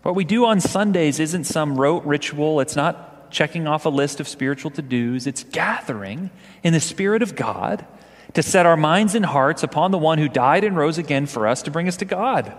What 0.00 0.14
we 0.14 0.24
do 0.24 0.46
on 0.46 0.62
Sundays 0.62 1.20
isn't 1.20 1.44
some 1.44 1.76
rote 1.76 2.06
ritual, 2.06 2.58
it's 2.60 2.74
not 2.74 3.30
checking 3.30 3.66
off 3.66 3.84
a 3.84 3.90
list 3.90 4.20
of 4.20 4.26
spiritual 4.26 4.70
to 4.70 4.80
dos. 4.80 5.26
It's 5.26 5.44
gathering 5.44 6.30
in 6.62 6.72
the 6.72 6.80
Spirit 6.80 7.20
of 7.20 7.36
God 7.36 7.84
to 8.32 8.42
set 8.42 8.64
our 8.64 8.78
minds 8.78 9.14
and 9.14 9.26
hearts 9.26 9.62
upon 9.62 9.90
the 9.90 9.98
one 9.98 10.16
who 10.16 10.26
died 10.26 10.64
and 10.64 10.74
rose 10.74 10.96
again 10.96 11.26
for 11.26 11.46
us 11.46 11.60
to 11.64 11.70
bring 11.70 11.86
us 11.86 11.98
to 11.98 12.06
God. 12.06 12.54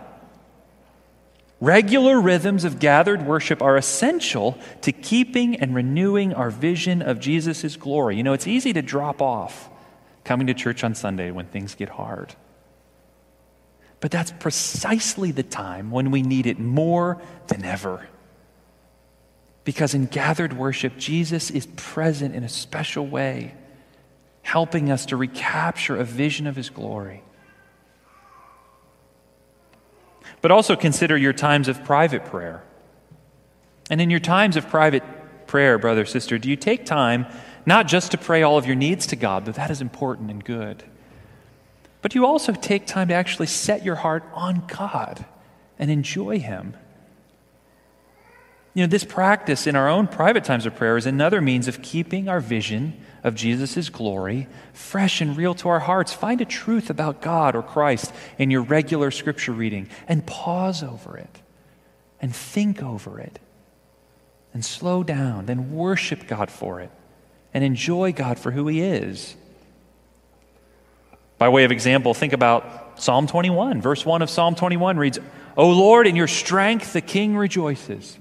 Regular 1.60 2.21
rhythms 2.21 2.63
of 2.63 2.78
gathered 2.78 3.26
worship 3.26 3.63
are 3.63 3.76
essential 3.76 4.56
to 4.82 4.91
keeping 4.91 5.56
and 5.56 5.74
renewing 5.74 6.36
our 6.36 6.52
vision 6.52 7.02
of 7.02 7.19
Jesus' 7.19 7.76
glory. 7.76 8.17
You 8.17 8.24
know, 8.24 8.34
it's 8.34 8.45
easy 8.45 8.71
to 8.74 8.84
drop 8.84 9.19
off 9.19 9.67
coming 10.24 10.45
to 10.45 10.54
church 10.54 10.84
on 10.84 10.93
Sunday 10.93 11.32
when 11.32 11.47
things 11.47 11.74
get 11.74 11.89
hard. 11.89 12.36
But 14.02 14.12
that's 14.12 14.32
precisely 14.32 15.32
the 15.32 15.44
time 15.44 15.92
when 15.92 16.12
we 16.12 16.24
need 16.24 16.48
it 16.48 16.60
more 16.60 17.22
than 17.48 17.64
ever. 17.64 18.08
Because 19.64 19.94
in 19.94 20.08
gathered 20.08 20.54
worship, 20.54 20.98
Jesus 20.98 21.52
is 21.52 21.68
present 21.78 22.36
in 22.36 22.44
a 22.44 22.50
special 22.50 23.06
way, 23.06 23.54
helping 24.42 24.92
us 24.92 25.06
to 25.06 25.16
recapture 25.16 25.96
a 25.96 26.04
vision 26.04 26.48
of 26.48 26.56
his 26.56 26.72
glory. 26.72 27.22
But 30.42 30.50
also 30.50 30.76
consider 30.76 31.16
your 31.16 31.34
times 31.34 31.68
of 31.68 31.84
private 31.84 32.26
prayer. 32.26 32.64
And 33.92 34.02
in 34.02 34.10
your 34.10 34.20
times 34.20 34.58
of 34.58 34.68
private 34.68 35.04
prayer, 35.46 35.78
brother, 35.78 36.06
sister, 36.06 36.40
do 36.40 36.50
you 36.50 36.56
take 36.56 36.88
time 36.88 37.28
not 37.68 37.88
just 37.88 38.12
to 38.12 38.18
pray 38.18 38.42
all 38.42 38.58
of 38.58 38.66
your 38.66 38.76
needs 38.76 39.06
to 39.08 39.16
God, 39.16 39.46
though 39.46 39.52
that 39.52 39.70
is 39.70 39.80
important 39.80 40.32
and 40.32 40.44
good? 40.44 40.84
But 42.02 42.16
you 42.16 42.26
also 42.26 42.54
take 42.54 42.88
time 42.88 43.10
to 43.10 43.14
actually 43.14 43.48
set 43.48 43.84
your 43.84 43.96
heart 43.96 44.24
on 44.34 44.64
God 44.68 45.26
and 45.78 45.92
enjoy 45.92 46.40
Him. 46.40 46.76
You 48.74 48.84
know, 48.84 48.88
this 48.88 49.04
practice 49.04 49.68
in 49.68 49.76
our 49.76 49.90
own 49.90 50.08
private 50.08 50.46
times 50.46 50.66
of 50.66 50.76
prayer 50.76 50.96
is 50.96 51.06
another 51.06 51.42
means 51.42 51.68
of 51.68 51.82
keeping 51.82 52.30
our 52.30 52.40
vision 52.40 53.00
of 53.24 53.36
Jesus' 53.36 53.90
glory 53.90 54.48
fresh 54.72 55.20
and 55.20 55.36
real 55.36 55.54
to 55.56 55.70
our 55.70 55.80
hearts. 55.80 56.14
Find 56.14 56.40
a 56.40 56.46
truth 56.46 56.90
about 56.90 57.22
God 57.22 57.56
or 57.56 57.64
Christ 57.64 58.14
in 58.38 58.50
your 58.50 58.62
regular 58.62 59.12
scripture 59.12 59.52
reading 59.52 59.90
and 60.08 60.26
pause 60.26 60.84
over 60.84 61.18
it 61.18 61.42
and 62.22 62.34
think 62.34 62.82
over 62.82 63.20
it 63.20 63.40
and 64.54 64.64
slow 64.64 65.04
down, 65.04 65.48
then 65.48 65.74
worship 65.74 66.28
God 66.28 66.50
for 66.50 66.80
it 66.80 66.92
and 67.54 67.64
enjoy 67.64 68.14
God 68.14 68.40
for 68.40 68.52
who 68.52 68.68
He 68.68 68.82
is. 68.82 69.36
By 71.41 71.49
way 71.49 71.63
of 71.63 71.71
example, 71.71 72.13
think 72.13 72.34
about 72.34 73.01
Psalm 73.01 73.25
21. 73.25 73.82
Verse 73.82 74.06
1 74.06 74.21
of 74.21 74.30
Psalm 74.30 74.54
21 74.54 74.97
reads, 74.97 75.17
O 75.58 75.71
Lord, 75.71 76.06
in 76.06 76.15
your 76.15 76.27
strength 76.27 76.93
the 76.93 77.01
king 77.01 77.36
rejoices. 77.36 78.15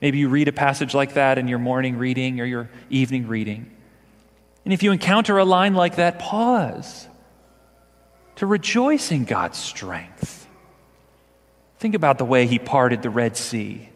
Maybe 0.00 0.18
you 0.18 0.28
read 0.28 0.46
a 0.46 0.52
passage 0.52 0.94
like 0.94 1.14
that 1.14 1.38
in 1.38 1.48
your 1.48 1.58
morning 1.58 1.98
reading 1.98 2.40
or 2.40 2.44
your 2.44 2.70
evening 2.90 3.26
reading. 3.26 3.68
And 4.64 4.72
if 4.72 4.84
you 4.84 4.92
encounter 4.92 5.36
a 5.38 5.44
line 5.44 5.74
like 5.74 5.96
that, 5.96 6.20
pause 6.20 7.08
to 8.36 8.46
rejoice 8.46 9.10
in 9.10 9.24
God's 9.24 9.58
strength. 9.58 10.46
Think 11.80 11.96
about 11.96 12.18
the 12.18 12.24
way 12.24 12.46
he 12.46 12.60
parted 12.60 13.02
the 13.02 13.10
Red 13.10 13.36
Sea 13.36 13.88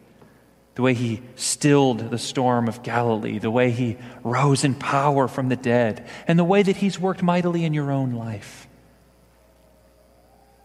the 0.75 0.83
way 0.83 0.95
he 0.95 1.21
stilled 1.37 2.11
the 2.11 2.19
storm 2.19 2.69
of 2.69 2.83
Galilee, 2.83 3.39
the 3.39 3.51
way 3.51 3.71
he 3.71 3.99
rose 4.25 4.65
in 4.65 4.75
power 4.75 5.29
from 5.29 5.49
the 5.49 5.57
dead, 5.57 6.09
and 6.27 6.39
the 6.39 6.45
way 6.45 6.63
that 6.63 6.77
he's 6.77 6.99
worked 6.99 7.23
mightily 7.23 7.65
in 7.65 7.75
your 7.75 7.91
own 7.91 8.13
life. 8.13 8.67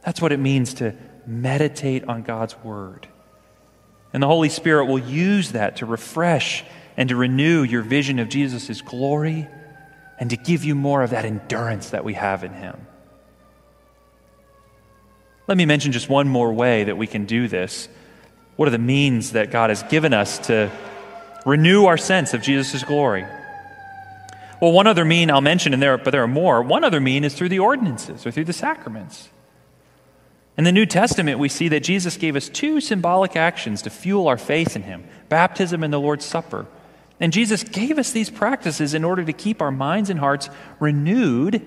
That's 0.03 0.21
what 0.21 0.31
it 0.31 0.39
means 0.39 0.75
to 0.75 0.95
meditate 1.25 2.05
on 2.05 2.23
God's 2.23 2.55
word. 2.63 3.07
And 4.13 4.23
the 4.23 4.27
Holy 4.27 4.49
Spirit 4.49 4.85
will 4.85 4.99
use 4.99 5.51
that 5.51 5.77
to 5.77 5.85
refresh 5.85 6.63
and 6.95 7.09
to 7.09 7.15
renew 7.15 7.63
your 7.63 7.81
vision 7.81 8.19
of 8.19 8.29
Jesus' 8.29 8.81
glory 8.81 9.47
and 10.17 10.29
to 10.29 10.37
give 10.37 10.63
you 10.63 10.75
more 10.75 11.03
of 11.03 11.09
that 11.09 11.25
endurance 11.25 11.89
that 11.89 12.05
we 12.05 12.13
have 12.13 12.43
in 12.43 12.53
Him. 12.53 12.87
Let 15.47 15.57
me 15.57 15.65
mention 15.65 15.91
just 15.91 16.09
one 16.09 16.27
more 16.27 16.51
way 16.51 16.85
that 16.85 16.97
we 16.97 17.07
can 17.07 17.25
do 17.25 17.47
this. 17.47 17.87
What 18.57 18.67
are 18.67 18.71
the 18.71 18.77
means 18.77 19.31
that 19.31 19.51
God 19.51 19.69
has 19.69 19.83
given 19.83 20.13
us 20.13 20.39
to 20.47 20.71
renew 21.45 21.85
our 21.85 21.97
sense 21.97 22.33
of 22.33 22.41
Jesus' 22.41 22.83
glory? 22.83 23.25
Well, 24.59 24.71
one 24.71 24.87
other 24.87 25.05
mean 25.05 25.29
I'll 25.29 25.41
mention, 25.41 25.73
and 25.73 25.81
there, 25.81 25.97
but 25.97 26.11
there 26.11 26.23
are 26.23 26.27
more. 26.27 26.61
One 26.61 26.83
other 26.83 26.99
mean 26.99 27.23
is 27.23 27.35
through 27.35 27.49
the 27.49 27.59
ordinances 27.59 28.25
or 28.25 28.31
through 28.31 28.45
the 28.45 28.53
sacraments. 28.53 29.29
In 30.57 30.63
the 30.63 30.71
New 30.71 30.87
Testament, 30.87 31.37
we 31.37 31.49
see 31.49 31.67
that 31.67 31.83
Jesus 31.83 32.17
gave 32.17 32.35
us 32.35 32.49
two 32.49 32.81
symbolic 32.81 33.35
actions 33.35 33.83
to 33.83 33.91
fuel 33.91 34.27
our 34.27 34.39
faith 34.39 34.75
in 34.75 34.81
Him 34.81 35.05
baptism 35.29 35.83
and 35.83 35.93
the 35.93 35.99
Lord's 35.99 36.25
Supper. 36.25 36.65
And 37.19 37.33
Jesus 37.33 37.63
gave 37.63 37.99
us 37.99 38.11
these 38.11 38.29
practices 38.29 38.93
in 38.93 39.03
order 39.03 39.23
to 39.23 39.33
keep 39.33 39.61
our 39.61 39.71
minds 39.71 40.09
and 40.09 40.19
hearts 40.19 40.49
renewed 40.79 41.61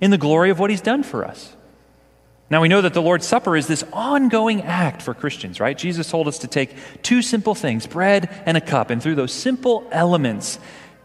in 0.00 0.10
the 0.10 0.18
glory 0.18 0.50
of 0.50 0.58
what 0.58 0.70
He's 0.70 0.80
done 0.80 1.04
for 1.04 1.24
us. 1.24 1.54
Now, 2.52 2.60
we 2.60 2.68
know 2.68 2.82
that 2.82 2.92
the 2.92 3.00
Lord's 3.00 3.26
Supper 3.26 3.56
is 3.56 3.66
this 3.66 3.82
ongoing 3.94 4.60
act 4.60 5.00
for 5.00 5.14
Christians, 5.14 5.58
right? 5.58 5.76
Jesus 5.76 6.10
told 6.10 6.28
us 6.28 6.40
to 6.40 6.46
take 6.46 6.76
two 7.02 7.22
simple 7.22 7.54
things, 7.54 7.86
bread 7.86 8.28
and 8.44 8.58
a 8.58 8.60
cup, 8.60 8.90
and 8.90 9.02
through 9.02 9.14
those 9.14 9.32
simple 9.32 9.88
elements, 9.90 10.58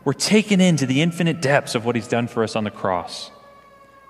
we're 0.03 0.11
taken 0.11 0.59
into 0.59 0.85
the 0.85 1.01
infinite 1.01 1.41
depths 1.41 1.73
of 1.73 1.85
what 1.85 1.95
He's 1.95 2.09
done 2.09 2.27
for 2.27 2.43
us 2.43 2.57
on 2.57 2.65
the 2.65 2.69
cross. 2.69 3.31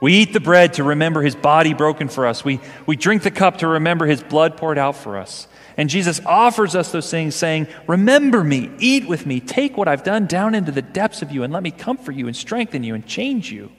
We 0.02 0.13
eat 0.13 0.34
the 0.34 0.39
bread 0.39 0.73
to 0.73 0.84
remember 0.84 1.21
his 1.21 1.36
body 1.36 1.76
broken 1.76 2.08
for 2.08 2.26
us. 2.26 2.43
We, 2.43 2.60
we 2.88 2.95
drink 2.95 3.21
the 3.21 3.32
cup 3.32 3.60
to 3.60 3.67
remember 3.67 4.08
his 4.08 4.23
blood 4.23 4.58
poured 4.58 4.80
out 4.80 4.95
for 4.95 5.17
us. 5.17 5.47
And 5.76 5.89
Jesus 5.89 6.19
offers 6.26 6.76
us 6.76 6.91
those 6.91 7.10
things, 7.10 7.36
saying, 7.36 7.67
Remember 7.86 8.43
me, 8.43 8.71
eat 8.80 9.08
with 9.08 9.28
me, 9.28 9.41
take 9.41 9.78
what 9.78 9.88
I've 9.88 10.04
done 10.04 10.26
down 10.26 10.56
into 10.56 10.71
the 10.71 10.82
depths 10.82 11.21
of 11.21 11.32
you, 11.32 11.43
and 11.43 11.54
let 11.54 11.62
me 11.62 11.69
comfort 11.69 12.15
you 12.15 12.26
and 12.26 12.36
strengthen 12.36 12.84
you 12.84 12.95
and 12.95 13.06
change 13.06 13.52
you. 13.52 13.71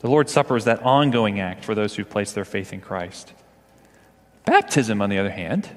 The 0.00 0.08
Lord's 0.08 0.32
Supper 0.32 0.56
is 0.56 0.64
that 0.64 0.82
ongoing 0.82 1.40
act 1.40 1.64
for 1.64 1.74
those 1.74 1.96
who 1.96 2.04
place 2.04 2.32
their 2.32 2.44
faith 2.44 2.72
in 2.72 2.80
Christ. 2.80 3.32
Baptism, 4.44 5.00
on 5.00 5.10
the 5.10 5.18
other 5.18 5.30
hand, 5.30 5.68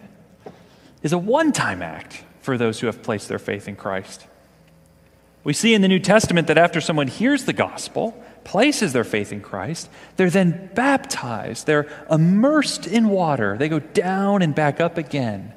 is 1.01 1.13
a 1.13 1.17
one 1.17 1.51
time 1.51 1.81
act 1.81 2.23
for 2.41 2.57
those 2.57 2.79
who 2.79 2.87
have 2.87 3.01
placed 3.01 3.29
their 3.29 3.39
faith 3.39 3.67
in 3.67 3.75
Christ. 3.75 4.25
We 5.43 5.53
see 5.53 5.73
in 5.73 5.81
the 5.81 5.87
New 5.87 5.99
Testament 5.99 6.47
that 6.47 6.57
after 6.57 6.81
someone 6.81 7.07
hears 7.07 7.45
the 7.45 7.53
gospel, 7.53 8.21
places 8.43 8.93
their 8.93 9.03
faith 9.03 9.31
in 9.31 9.41
Christ, 9.41 9.89
they're 10.17 10.29
then 10.29 10.69
baptized. 10.73 11.65
They're 11.65 11.87
immersed 12.11 12.87
in 12.87 13.09
water. 13.09 13.57
They 13.57 13.69
go 13.69 13.79
down 13.79 14.41
and 14.41 14.53
back 14.53 14.81
up 14.81 14.97
again. 14.97 15.53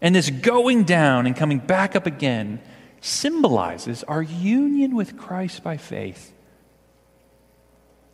And 0.00 0.14
this 0.14 0.30
going 0.30 0.82
down 0.82 1.26
and 1.26 1.36
coming 1.36 1.58
back 1.58 1.94
up 1.94 2.06
again 2.06 2.60
symbolizes 3.00 4.02
our 4.04 4.22
union 4.22 4.96
with 4.96 5.16
Christ 5.16 5.62
by 5.62 5.76
faith. 5.76 6.31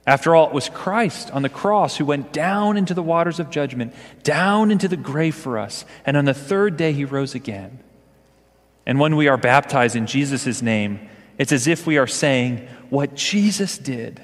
After 0.09 0.35
all, 0.35 0.47
it 0.47 0.55
was 0.55 0.71
Christ 0.71 1.31
on 1.33 1.43
the 1.43 1.51
cross 1.51 1.99
who 1.99 2.07
went 2.07 2.33
down 2.33 2.79
into 2.79 2.95
the 2.95 3.03
waters 3.03 3.39
of 3.41 3.51
judgment, 3.51 3.95
down 4.23 4.71
into 4.71 4.89
the 4.89 4.97
grave 4.97 5.35
for 5.35 5.59
us, 5.59 5.85
and 6.07 6.17
on 6.17 6.25
the 6.25 6.33
third 6.33 6.79
day 6.79 6.95
he 6.95 7.05
rose 7.05 7.35
again. 7.35 7.81
And 8.87 8.99
when 8.99 9.17
we 9.17 9.29
are 9.29 9.37
baptized 9.37 9.97
in 9.97 10.07
Jesus' 10.07 10.63
name, 10.63 11.07
it's 11.37 11.53
as 11.53 11.67
if 11.67 11.87
we 11.87 11.99
are 11.99 12.07
saying, 12.07 12.67
what 12.89 13.17
Jesus 13.17 13.77
did 13.77 14.23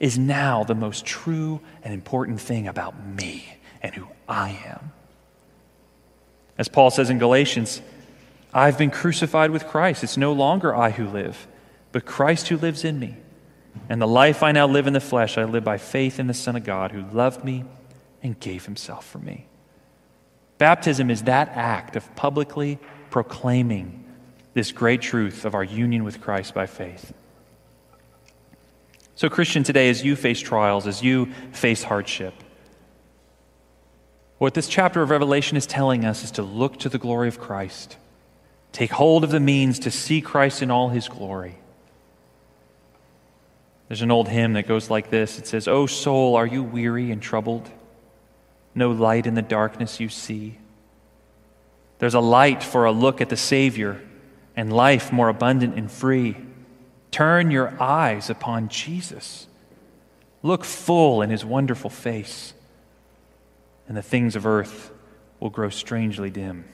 is 0.00 0.18
now 0.18 0.64
the 0.64 0.74
most 0.74 1.06
true 1.06 1.60
and 1.84 1.94
important 1.94 2.40
thing 2.40 2.66
about 2.66 3.06
me 3.06 3.56
and 3.84 3.94
who 3.94 4.08
I 4.28 4.58
am. 4.66 4.90
As 6.58 6.66
Paul 6.66 6.90
says 6.90 7.08
in 7.08 7.20
Galatians, 7.20 7.80
I've 8.52 8.78
been 8.78 8.90
crucified 8.90 9.52
with 9.52 9.68
Christ. 9.68 10.02
It's 10.02 10.16
no 10.16 10.32
longer 10.32 10.74
I 10.74 10.90
who 10.90 11.06
live, 11.06 11.46
but 11.92 12.04
Christ 12.04 12.48
who 12.48 12.56
lives 12.56 12.84
in 12.84 12.98
me. 12.98 13.14
And 13.88 14.00
the 14.00 14.06
life 14.06 14.42
I 14.42 14.52
now 14.52 14.66
live 14.66 14.86
in 14.86 14.92
the 14.92 15.00
flesh, 15.00 15.36
I 15.36 15.44
live 15.44 15.64
by 15.64 15.78
faith 15.78 16.20
in 16.20 16.26
the 16.26 16.34
Son 16.34 16.56
of 16.56 16.64
God 16.64 16.92
who 16.92 17.02
loved 17.02 17.44
me 17.44 17.64
and 18.22 18.38
gave 18.38 18.66
himself 18.66 19.06
for 19.06 19.18
me. 19.18 19.46
Baptism 20.58 21.10
is 21.10 21.22
that 21.22 21.48
act 21.50 21.96
of 21.96 22.14
publicly 22.16 22.78
proclaiming 23.10 24.04
this 24.54 24.72
great 24.72 25.00
truth 25.00 25.44
of 25.44 25.54
our 25.54 25.64
union 25.64 26.04
with 26.04 26.20
Christ 26.20 26.54
by 26.54 26.66
faith. 26.66 27.12
So, 29.14 29.28
Christian, 29.28 29.62
today, 29.62 29.90
as 29.90 30.04
you 30.04 30.16
face 30.16 30.40
trials, 30.40 30.86
as 30.86 31.02
you 31.02 31.32
face 31.52 31.82
hardship, 31.82 32.34
what 34.38 34.54
this 34.54 34.68
chapter 34.68 35.02
of 35.02 35.10
Revelation 35.10 35.56
is 35.56 35.66
telling 35.66 36.04
us 36.04 36.24
is 36.24 36.30
to 36.32 36.42
look 36.42 36.78
to 36.78 36.88
the 36.88 36.98
glory 36.98 37.28
of 37.28 37.38
Christ, 37.38 37.96
take 38.72 38.90
hold 38.90 39.24
of 39.24 39.30
the 39.30 39.40
means 39.40 39.78
to 39.80 39.90
see 39.90 40.20
Christ 40.20 40.62
in 40.62 40.70
all 40.70 40.88
his 40.88 41.08
glory. 41.08 41.58
There's 43.90 44.02
an 44.02 44.12
old 44.12 44.28
hymn 44.28 44.52
that 44.52 44.68
goes 44.68 44.88
like 44.88 45.10
this 45.10 45.40
it 45.40 45.48
says, 45.48 45.66
O 45.66 45.86
soul, 45.86 46.36
are 46.36 46.46
you 46.46 46.62
weary 46.62 47.10
and 47.10 47.20
troubled? 47.20 47.68
No 48.72 48.92
light 48.92 49.26
in 49.26 49.34
the 49.34 49.42
darkness 49.42 49.98
you 49.98 50.08
see. 50.08 50.58
There's 51.98 52.14
a 52.14 52.20
light 52.20 52.62
for 52.62 52.84
a 52.84 52.92
look 52.92 53.20
at 53.20 53.30
the 53.30 53.36
Savior 53.36 54.00
and 54.54 54.72
life 54.72 55.10
more 55.10 55.28
abundant 55.28 55.74
and 55.74 55.90
free. 55.90 56.36
Turn 57.10 57.50
your 57.50 57.74
eyes 57.82 58.30
upon 58.30 58.68
Jesus. 58.68 59.48
Look 60.44 60.62
full 60.62 61.20
in 61.20 61.30
his 61.30 61.44
wonderful 61.44 61.90
face, 61.90 62.54
and 63.88 63.96
the 63.96 64.02
things 64.02 64.36
of 64.36 64.46
earth 64.46 64.92
will 65.40 65.50
grow 65.50 65.68
strangely 65.68 66.30
dim 66.30 66.64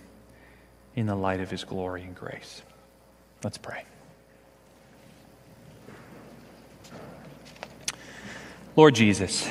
in 0.95 1.07
the 1.07 1.17
light 1.17 1.41
of 1.41 1.51
his 1.51 1.65
glory 1.65 2.03
and 2.03 2.15
grace. 2.15 2.61
Let's 3.43 3.57
pray. 3.57 3.87
Lord 8.77 8.95
Jesus, 8.95 9.49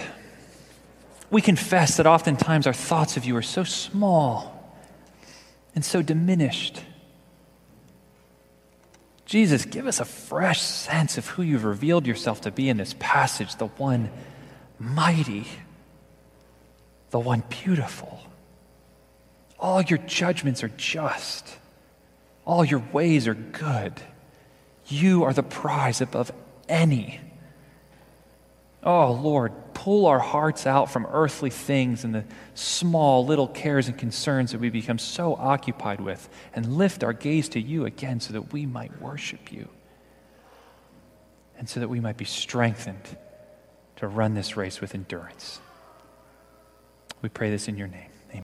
we 1.32 1.42
confess 1.42 1.98
that 1.98 2.06
oftentimes 2.06 2.68
our 2.68 2.74
thoughts 2.74 3.18
of 3.18 3.26
you 3.26 3.36
are 3.36 3.42
so 3.42 3.64
small 3.64 4.78
and 5.74 5.84
so 5.84 6.04
diminished. 6.04 6.80
Jesus, 9.26 9.66
give 9.66 9.88
us 9.88 10.00
a 10.00 10.06
fresh 10.06 10.62
sense 10.62 11.18
of 11.18 11.28
who 11.28 11.42
you've 11.42 11.64
revealed 11.64 12.06
yourself 12.06 12.42
to 12.42 12.52
be 12.52 12.70
in 12.70 12.78
this 12.78 12.96
passage 13.00 13.56
the 13.56 13.66
one 13.66 14.12
mighty, 14.78 15.48
the 17.10 17.20
one 17.20 17.42
beautiful. 17.50 18.20
All 19.60 19.82
your 19.82 19.98
judgments 19.98 20.64
are 20.64 20.72
just, 20.78 21.58
all 22.46 22.64
your 22.64 22.84
ways 22.94 23.28
are 23.28 23.34
good. 23.34 23.94
You 24.86 25.24
are 25.24 25.34
the 25.34 25.42
prize 25.42 26.00
above 26.00 26.32
any 26.70 27.20
Oh, 28.86 29.12
Lord, 29.14 29.52
pull 29.74 30.06
our 30.06 30.20
hearts 30.20 30.68
out 30.68 30.92
from 30.92 31.08
earthly 31.08 31.50
things 31.50 32.04
and 32.04 32.14
the 32.14 32.24
small 32.54 33.26
little 33.26 33.48
cares 33.48 33.88
and 33.88 33.98
concerns 33.98 34.52
that 34.52 34.62
we 34.62 34.70
become 34.70 35.00
so 35.00 35.36
occupied 35.36 36.00
with 36.00 36.30
and 36.54 36.78
lift 36.78 37.04
our 37.04 37.14
gaze 37.14 37.50
to 37.50 37.60
you 37.60 37.86
again 37.86 38.20
so 38.20 38.34
that 38.34 38.54
we 38.54 38.68
might 38.68 39.02
worship 39.02 39.52
you 39.52 39.68
and 41.58 41.68
so 41.68 41.80
that 41.80 41.90
we 41.90 42.00
might 42.00 42.18
be 42.18 42.26
strengthened 42.26 43.18
to 43.96 44.08
run 44.08 44.36
this 44.36 44.56
race 44.56 44.82
with 44.82 44.94
endurance. 44.94 45.60
We 47.22 47.30
pray 47.30 47.50
this 47.50 47.68
in 47.68 47.78
your 47.78 47.88
name. 47.88 48.15